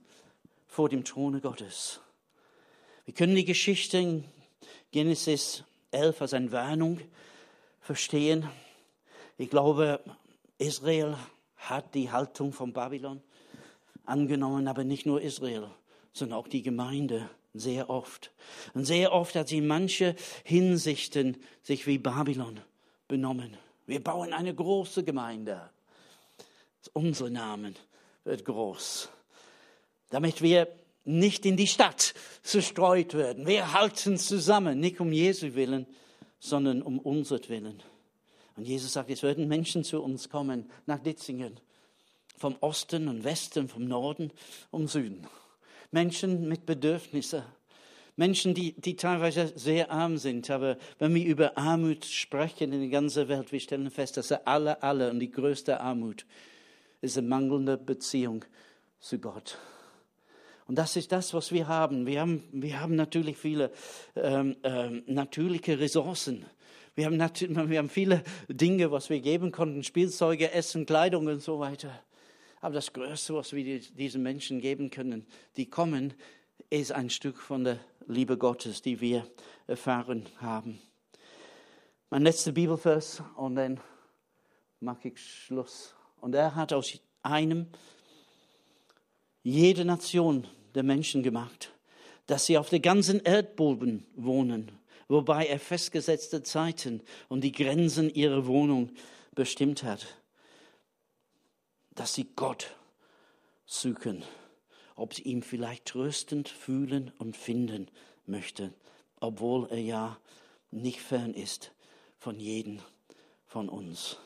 vor 0.67 0.89
dem 0.89 1.05
Throne 1.05 1.41
Gottes. 1.41 2.01
Wir 3.05 3.15
können 3.15 3.35
die 3.35 3.45
Geschichte 3.45 3.99
in 3.99 4.25
Genesis 4.93 5.65
11 5.91 6.23
als 6.23 6.35
eine 6.35 6.53
Warnung 6.53 7.01
verstehen. 7.81 8.49
Ich 9.41 9.51
glaube, 9.51 10.01
Israel 10.59 11.17
hat 11.57 11.95
die 11.95 12.11
Haltung 12.11 12.53
von 12.53 12.73
Babylon 12.73 13.23
angenommen, 14.05 14.67
aber 14.67 14.83
nicht 14.83 15.07
nur 15.07 15.23
Israel, 15.23 15.71
sondern 16.13 16.41
auch 16.41 16.49
die 16.49 16.63
Gemeinde 16.63 17.31
sehr 17.55 17.89
oft. 17.89 18.33
Und 18.75 18.85
sehr 18.85 19.13
oft 19.13 19.37
hat 19.37 19.49
sie 19.49 19.59
in 19.59 19.69
manche 19.69 20.17
Hinsichten 20.43 21.37
sich 21.63 21.87
wie 21.87 21.99
Babylon 21.99 22.61
benommen. 23.07 23.57
Wir 23.87 24.03
bauen 24.03 24.33
eine 24.33 24.53
große 24.53 25.05
Gemeinde. 25.05 25.71
Unser 26.93 27.31
Name 27.31 27.75
wird 28.25 28.45
groß, 28.45 29.09
damit 30.11 30.43
wir 30.43 30.67
nicht 31.05 31.47
in 31.47 31.57
die 31.57 31.69
Stadt 31.69 32.13
zerstreut 32.43 33.15
werden. 33.15 33.47
Wir 33.47 33.73
halten 33.73 34.19
zusammen, 34.19 34.81
nicht 34.81 34.99
um 34.99 35.13
Jesu 35.13 35.55
willen, 35.55 35.87
sondern 36.41 36.83
um 36.83 36.99
unser 36.99 37.39
Willen. 37.49 37.83
Und 38.59 38.67
Jesus 38.67 38.93
sagt, 38.93 39.09
es 39.11 39.23
werden 39.23 39.47
Menschen 39.47 39.85
zu 39.85 40.03
uns 40.03 40.29
kommen 40.29 40.69
nach 40.85 40.99
Ditzingen, 40.99 41.61
vom 42.37 42.57
Osten 42.61 43.07
und 43.07 43.23
Westen, 43.23 43.69
vom 43.69 43.85
Norden 43.85 44.33
und 44.73 44.91
Süden. 44.91 45.29
Menschen 45.93 46.49
mit 46.49 46.67
Bedürfnissen, 46.67 47.45
Menschen, 48.17 48.55
die, 48.55 48.73
die 48.73 48.97
teilweise 48.97 49.53
sehr 49.55 49.93
arm 49.93 50.19
sind. 50.19 50.51
Aber 50.51 50.77
wenn 50.99 51.15
wir 51.15 51.25
über 51.25 51.57
Armut 51.57 52.05
sprechen 52.05 52.73
in 52.73 52.81
der 52.81 52.89
ganzen 52.89 53.29
Welt, 53.29 53.53
wir 53.53 53.61
stellen 53.61 53.93
fest, 53.93 54.17
dass 54.17 54.33
alle, 54.33 54.83
alle 54.83 55.11
und 55.11 55.21
die 55.21 55.31
größte 55.31 55.79
Armut 55.79 56.27
ist 57.01 57.17
eine 57.17 57.29
mangelnde 57.29 57.77
Beziehung 57.77 58.45
zu 58.99 59.21
Gott. 59.21 59.57
Und 60.67 60.77
das 60.77 60.97
ist 60.97 61.13
das, 61.13 61.33
was 61.33 61.53
wir 61.53 61.69
haben. 61.69 62.07
Wir 62.07 62.21
haben, 62.21 62.43
wir 62.51 62.81
haben 62.81 62.97
natürlich 62.97 63.37
viele 63.37 63.71
ähm, 64.17 64.57
ähm, 64.65 65.05
natürliche 65.07 65.79
Ressourcen. 65.79 66.45
Wir 66.99 67.07
haben, 67.07 67.21
wir 67.71 67.79
haben 67.79 67.89
viele 67.89 68.25
Dinge, 68.49 68.91
was 68.91 69.09
wir 69.09 69.21
geben 69.21 69.53
konnten, 69.53 69.85
Spielzeuge, 69.85 70.51
Essen, 70.51 70.85
Kleidung 70.85 71.29
und 71.29 71.41
so 71.41 71.61
weiter. 71.61 72.03
Aber 72.61 72.75
das 72.75 72.93
Größte, 72.93 73.35
was 73.37 73.53
wir 73.53 73.79
diesen 73.79 74.21
Menschen 74.21 74.61
geben 74.61 74.91
können, 74.91 75.25
die 75.57 75.67
kommen, 75.71 76.13
ist 76.71 76.91
ein 76.91 77.09
Stück 77.09 77.37
von 77.37 77.63
der 77.63 77.79
Liebe 78.09 78.37
Gottes, 78.37 78.83
die 78.83 79.01
wir 79.01 79.25
erfahren 79.69 80.27
haben. 80.39 80.81
Mein 82.11 82.23
letzter 82.23 82.51
Bibelvers 82.51 83.23
und 83.37 83.55
dann 83.55 83.79
mache 84.81 85.07
ich 85.07 85.21
Schluss. 85.21 85.95
Und 86.21 86.35
er 86.35 86.57
hat 86.57 86.73
aus 86.73 86.99
einem 87.23 87.69
jede 89.45 89.85
Nation 89.85 90.49
der 90.75 90.83
Menschen 90.83 91.23
gemacht, 91.23 91.73
dass 92.27 92.47
sie 92.47 92.59
auf 92.59 92.71
der 92.71 92.81
ganzen 92.81 93.21
Erdboden 93.21 94.05
wohnen 94.17 94.73
wobei 95.09 95.47
er 95.47 95.59
festgesetzte 95.59 96.43
Zeiten 96.43 97.03
und 97.29 97.43
die 97.43 97.53
Grenzen 97.53 98.11
ihrer 98.11 98.47
Wohnung 98.47 98.91
bestimmt 99.35 99.83
hat, 99.83 100.19
dass 101.91 102.15
sie 102.15 102.29
Gott 102.37 102.77
suchen, 103.67 104.23
ob 104.95 105.15
sie 105.15 105.23
ihn 105.23 105.43
vielleicht 105.43 105.87
tröstend 105.87 106.49
fühlen 106.49 107.13
und 107.19 107.37
finden 107.37 107.91
möchten, 108.27 108.75
obwohl 109.21 109.69
er 109.71 109.81
ja 109.81 110.21
nicht 110.71 111.01
fern 111.01 111.35
ist 111.35 111.73
von 112.19 112.39
jedem 112.39 112.81
von 113.47 113.69
uns. 113.69 114.19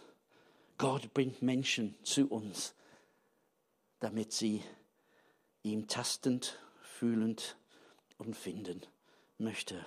Gott 0.79 1.15
bringt 1.15 1.43
Menschen 1.43 1.95
zu 2.03 2.29
uns, 2.29 2.75
damit 4.01 4.33
sie 4.33 4.63
ihm 5.63 5.87
tastend, 5.87 6.59
fühlend 6.83 7.57
und 8.19 8.37
finden 8.37 8.83
möchte. 9.39 9.87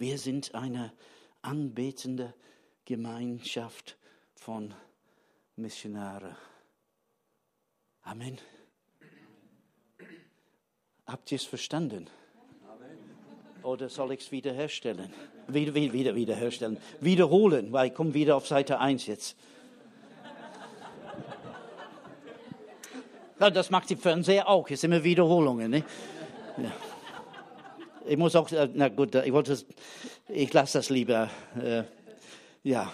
Wir 0.00 0.16
sind 0.16 0.54
eine 0.54 0.94
anbetende 1.42 2.32
Gemeinschaft 2.86 3.98
von 4.34 4.72
Missionaren. 5.56 6.34
Amen. 8.04 8.38
Habt 11.06 11.30
ihr 11.30 11.36
es 11.36 11.44
verstanden? 11.44 12.08
Oder 13.62 13.90
soll 13.90 14.14
ich 14.14 14.20
es 14.20 14.32
wiederherstellen? 14.32 15.12
Wieder, 15.48 15.74
wieder, 15.74 15.92
wieder, 15.92 16.14
wiederherstellen. 16.14 16.78
Wiederholen, 17.02 17.70
weil 17.70 17.88
ich 17.88 17.94
komme 17.94 18.14
wieder 18.14 18.36
auf 18.36 18.48
Seite 18.48 18.80
1 18.80 19.06
jetzt. 19.06 19.36
Das 23.38 23.68
macht 23.68 23.90
die 23.90 23.96
Fernseher 23.96 24.48
auch, 24.48 24.70
es 24.70 24.80
sind 24.80 24.92
immer 24.92 25.04
Wiederholungen. 25.04 25.70
Ne? 25.70 25.84
Ja. 26.56 26.72
Ich 28.06 28.16
muss 28.16 28.34
auch, 28.34 28.50
äh, 28.52 28.68
na 28.72 28.88
gut, 28.88 29.14
ich 29.14 29.32
wollte, 29.32 29.58
ich 30.28 30.52
lasse 30.52 30.78
das 30.78 30.90
lieber. 30.90 31.30
Äh, 31.60 31.84
ja, 32.62 32.92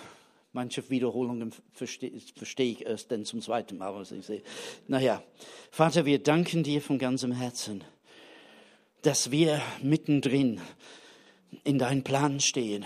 manche 0.53 0.89
Wiederholungen 0.91 1.53
verstehe 1.73 2.13
versteh 2.37 2.73
ich 2.73 2.87
erst 2.87 3.13
dann 3.13 3.25
zum 3.25 3.41
zweiten 3.41 3.79
Mal, 3.79 3.95
was 3.95 4.11
ich 4.11 4.27
sehe. 4.27 4.43
Naja, 4.89 5.23
Vater, 5.71 6.05
wir 6.05 6.23
danken 6.23 6.63
dir 6.63 6.83
von 6.83 6.99
ganzem 6.99 7.33
Herzen, 7.33 7.85
dass 9.03 9.31
wir 9.31 9.61
mittendrin 9.83 10.61
in 11.63 11.79
deinem 11.79 12.03
Plan 12.03 12.41
stehen. 12.41 12.85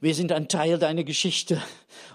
Wir 0.00 0.14
sind 0.14 0.30
ein 0.30 0.48
Teil 0.48 0.78
deiner 0.78 1.04
Geschichte. 1.04 1.62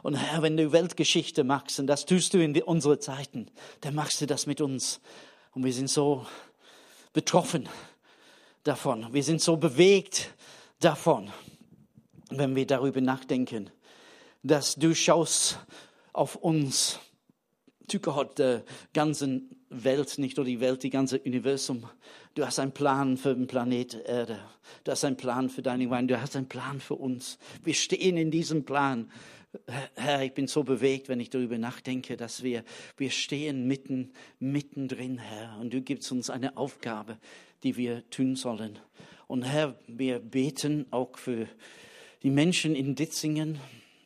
Und 0.03 0.16
Herr, 0.16 0.41
wenn 0.41 0.55
du 0.55 0.72
Weltgeschichte 0.72 1.43
machst, 1.43 1.80
und 1.80 1.88
das 1.88 2.05
tust 2.05 2.34
du 2.34 2.43
in 2.43 2.59
unsere 2.62 2.99
Zeiten, 2.99 3.47
dann 3.82 3.95
machst 3.95 4.22
du 4.22 4.26
das 4.26 4.45
mit 4.45 4.62
uns. 4.62 5.01
Und 5.53 5.66
wir 5.66 5.74
sind 5.74 5.89
so 5.89 6.26
betroffen 7.14 7.68
davon. 8.64 9.07
Wir 9.12 9.24
sind 9.24 9.41
so 9.41 9.57
bewegt 9.57 10.34
davon, 10.80 11.32
wenn 12.30 12.55
wir 12.55 12.66
darüber 12.66 13.01
nachdenken, 13.01 13.70
dass 14.43 14.76
du 14.76 14.95
schaust 14.95 15.59
auf 16.14 16.36
uns, 16.36 16.99
zu 17.88 17.99
Gott 17.99 18.39
der 18.39 18.64
ganzen 18.93 19.49
Welt, 19.70 20.18
nicht 20.18 20.38
nur 20.38 20.45
die 20.45 20.59
Welt, 20.59 20.84
die 20.84 20.89
ganze 20.89 21.20
Universum. 21.20 21.88
Du 22.36 22.45
hast 22.45 22.59
einen 22.59 22.72
Plan 22.72 23.18
für 23.18 23.36
den 23.36 23.47
Planet 23.47 23.95
Erde. 24.05 24.39
Du 24.84 24.91
hast 24.91 25.03
einen 25.03 25.18
Plan 25.18 25.49
für 25.49 25.62
deine 25.62 25.84
Gemeinde. 25.84 26.14
Du 26.14 26.22
hast 26.22 26.36
einen 26.36 26.47
Plan 26.47 26.80
für 26.80 26.95
uns. 26.95 27.38
Wir 27.64 27.74
stehen 27.74 28.18
in 28.18 28.32
diesem 28.32 28.64
Plan. 28.64 29.12
Herr, 29.95 30.24
ich 30.24 30.34
bin 30.34 30.47
so 30.47 30.64
bewegt, 30.64 31.10
wenn 31.10 31.20
ich 31.20 31.30
darüber 31.30 31.58
nachdenke, 31.58 32.16
dass 32.16 32.41
wir, 32.41 32.64
wir 32.97 33.10
stehen 33.10 33.68
mitten, 33.68 34.14
mittendrin, 34.39 35.18
Herr. 35.18 35.58
Und 35.60 35.74
du 35.74 35.82
gibst 35.82 36.12
uns 36.12 36.30
eine 36.30 36.56
Aufgabe, 36.58 37.18
die 37.64 37.76
wir 37.76 38.10
tun 38.10 38.36
sollen. 38.36 38.80
Und 39.28 39.43
Herr, 39.43 39.78
wir 39.88 40.20
beten 40.20 40.86
auch 40.91 41.18
für 41.18 41.47
die 42.24 42.30
Menschen 42.30 42.76
in 42.76 42.95
Ditzingen, 42.95 43.60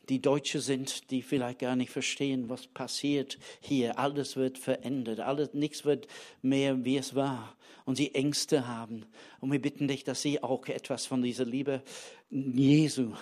die 0.08 0.22
Deutsche 0.22 0.60
sind, 0.60 1.10
die 1.10 1.22
vielleicht 1.22 1.60
gar 1.60 1.74
nicht 1.74 1.90
verstehen, 1.90 2.48
was 2.48 2.66
passiert 2.68 3.38
hier. 3.60 3.98
Alles 3.98 4.36
wird 4.36 4.58
verändert, 4.58 5.20
alles, 5.20 5.52
nichts 5.52 5.84
wird 5.84 6.06
mehr, 6.42 6.84
wie 6.84 6.96
es 6.96 7.14
war. 7.14 7.56
Und 7.84 7.96
sie 7.96 8.14
Ängste 8.14 8.66
haben. 8.66 9.04
Und 9.40 9.52
wir 9.52 9.60
bitten 9.60 9.88
dich, 9.88 10.04
dass 10.04 10.22
sie 10.22 10.42
auch 10.42 10.66
etwas 10.66 11.06
von 11.06 11.22
dieser 11.22 11.44
Liebe 11.44 11.82
Jesu 12.30 13.12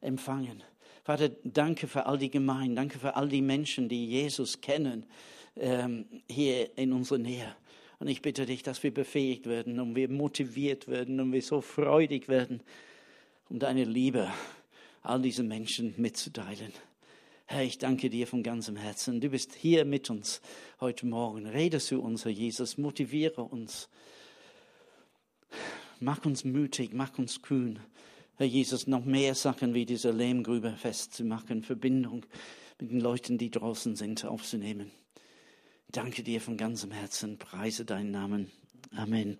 empfangen. 0.00 0.62
Vater, 1.06 1.28
danke 1.44 1.86
für 1.86 2.06
all 2.06 2.18
die 2.18 2.30
Gemeinden, 2.30 2.74
danke 2.74 2.98
für 2.98 3.14
all 3.14 3.28
die 3.28 3.40
Menschen, 3.40 3.88
die 3.88 4.06
Jesus 4.06 4.60
kennen, 4.60 5.06
ähm, 5.54 6.04
hier 6.28 6.76
in 6.76 6.92
unserer 6.92 7.18
Nähe. 7.18 7.54
Und 8.00 8.08
ich 8.08 8.22
bitte 8.22 8.44
dich, 8.44 8.64
dass 8.64 8.82
wir 8.82 8.92
befähigt 8.92 9.46
werden 9.46 9.78
und 9.78 9.94
wir 9.94 10.08
motiviert 10.10 10.88
werden 10.88 11.20
und 11.20 11.32
wir 11.32 11.42
so 11.42 11.60
freudig 11.60 12.26
werden, 12.26 12.60
um 13.48 13.60
deine 13.60 13.84
Liebe 13.84 14.28
all 15.04 15.22
diese 15.22 15.44
Menschen 15.44 15.94
mitzuteilen. 15.96 16.72
Herr, 17.44 17.62
ich 17.62 17.78
danke 17.78 18.10
dir 18.10 18.26
von 18.26 18.42
ganzem 18.42 18.74
Herzen. 18.74 19.20
Du 19.20 19.28
bist 19.28 19.54
hier 19.54 19.84
mit 19.84 20.10
uns 20.10 20.40
heute 20.80 21.06
Morgen. 21.06 21.46
Rede 21.46 21.78
zu 21.78 22.02
uns, 22.02 22.24
Herr 22.24 22.32
Jesus. 22.32 22.78
Motiviere 22.78 23.44
uns. 23.44 23.88
Mach 26.00 26.24
uns 26.24 26.44
mutig, 26.44 26.94
mach 26.94 27.16
uns 27.16 27.42
kühn. 27.42 27.78
Herr 28.38 28.46
Jesus, 28.46 28.86
noch 28.86 29.04
mehr 29.04 29.34
Sachen 29.34 29.72
wie 29.72 29.86
diese 29.86 30.10
Lehmgrube 30.10 30.72
festzumachen, 30.72 31.62
Verbindung 31.62 32.26
mit 32.78 32.90
den 32.90 33.00
Leuten, 33.00 33.38
die 33.38 33.50
draußen 33.50 33.96
sind, 33.96 34.24
aufzunehmen. 34.26 34.90
Danke 35.88 36.22
dir 36.22 36.40
von 36.42 36.58
ganzem 36.58 36.90
Herzen. 36.90 37.38
Preise 37.38 37.86
deinen 37.86 38.10
Namen. 38.10 38.50
Amen. 38.94 39.38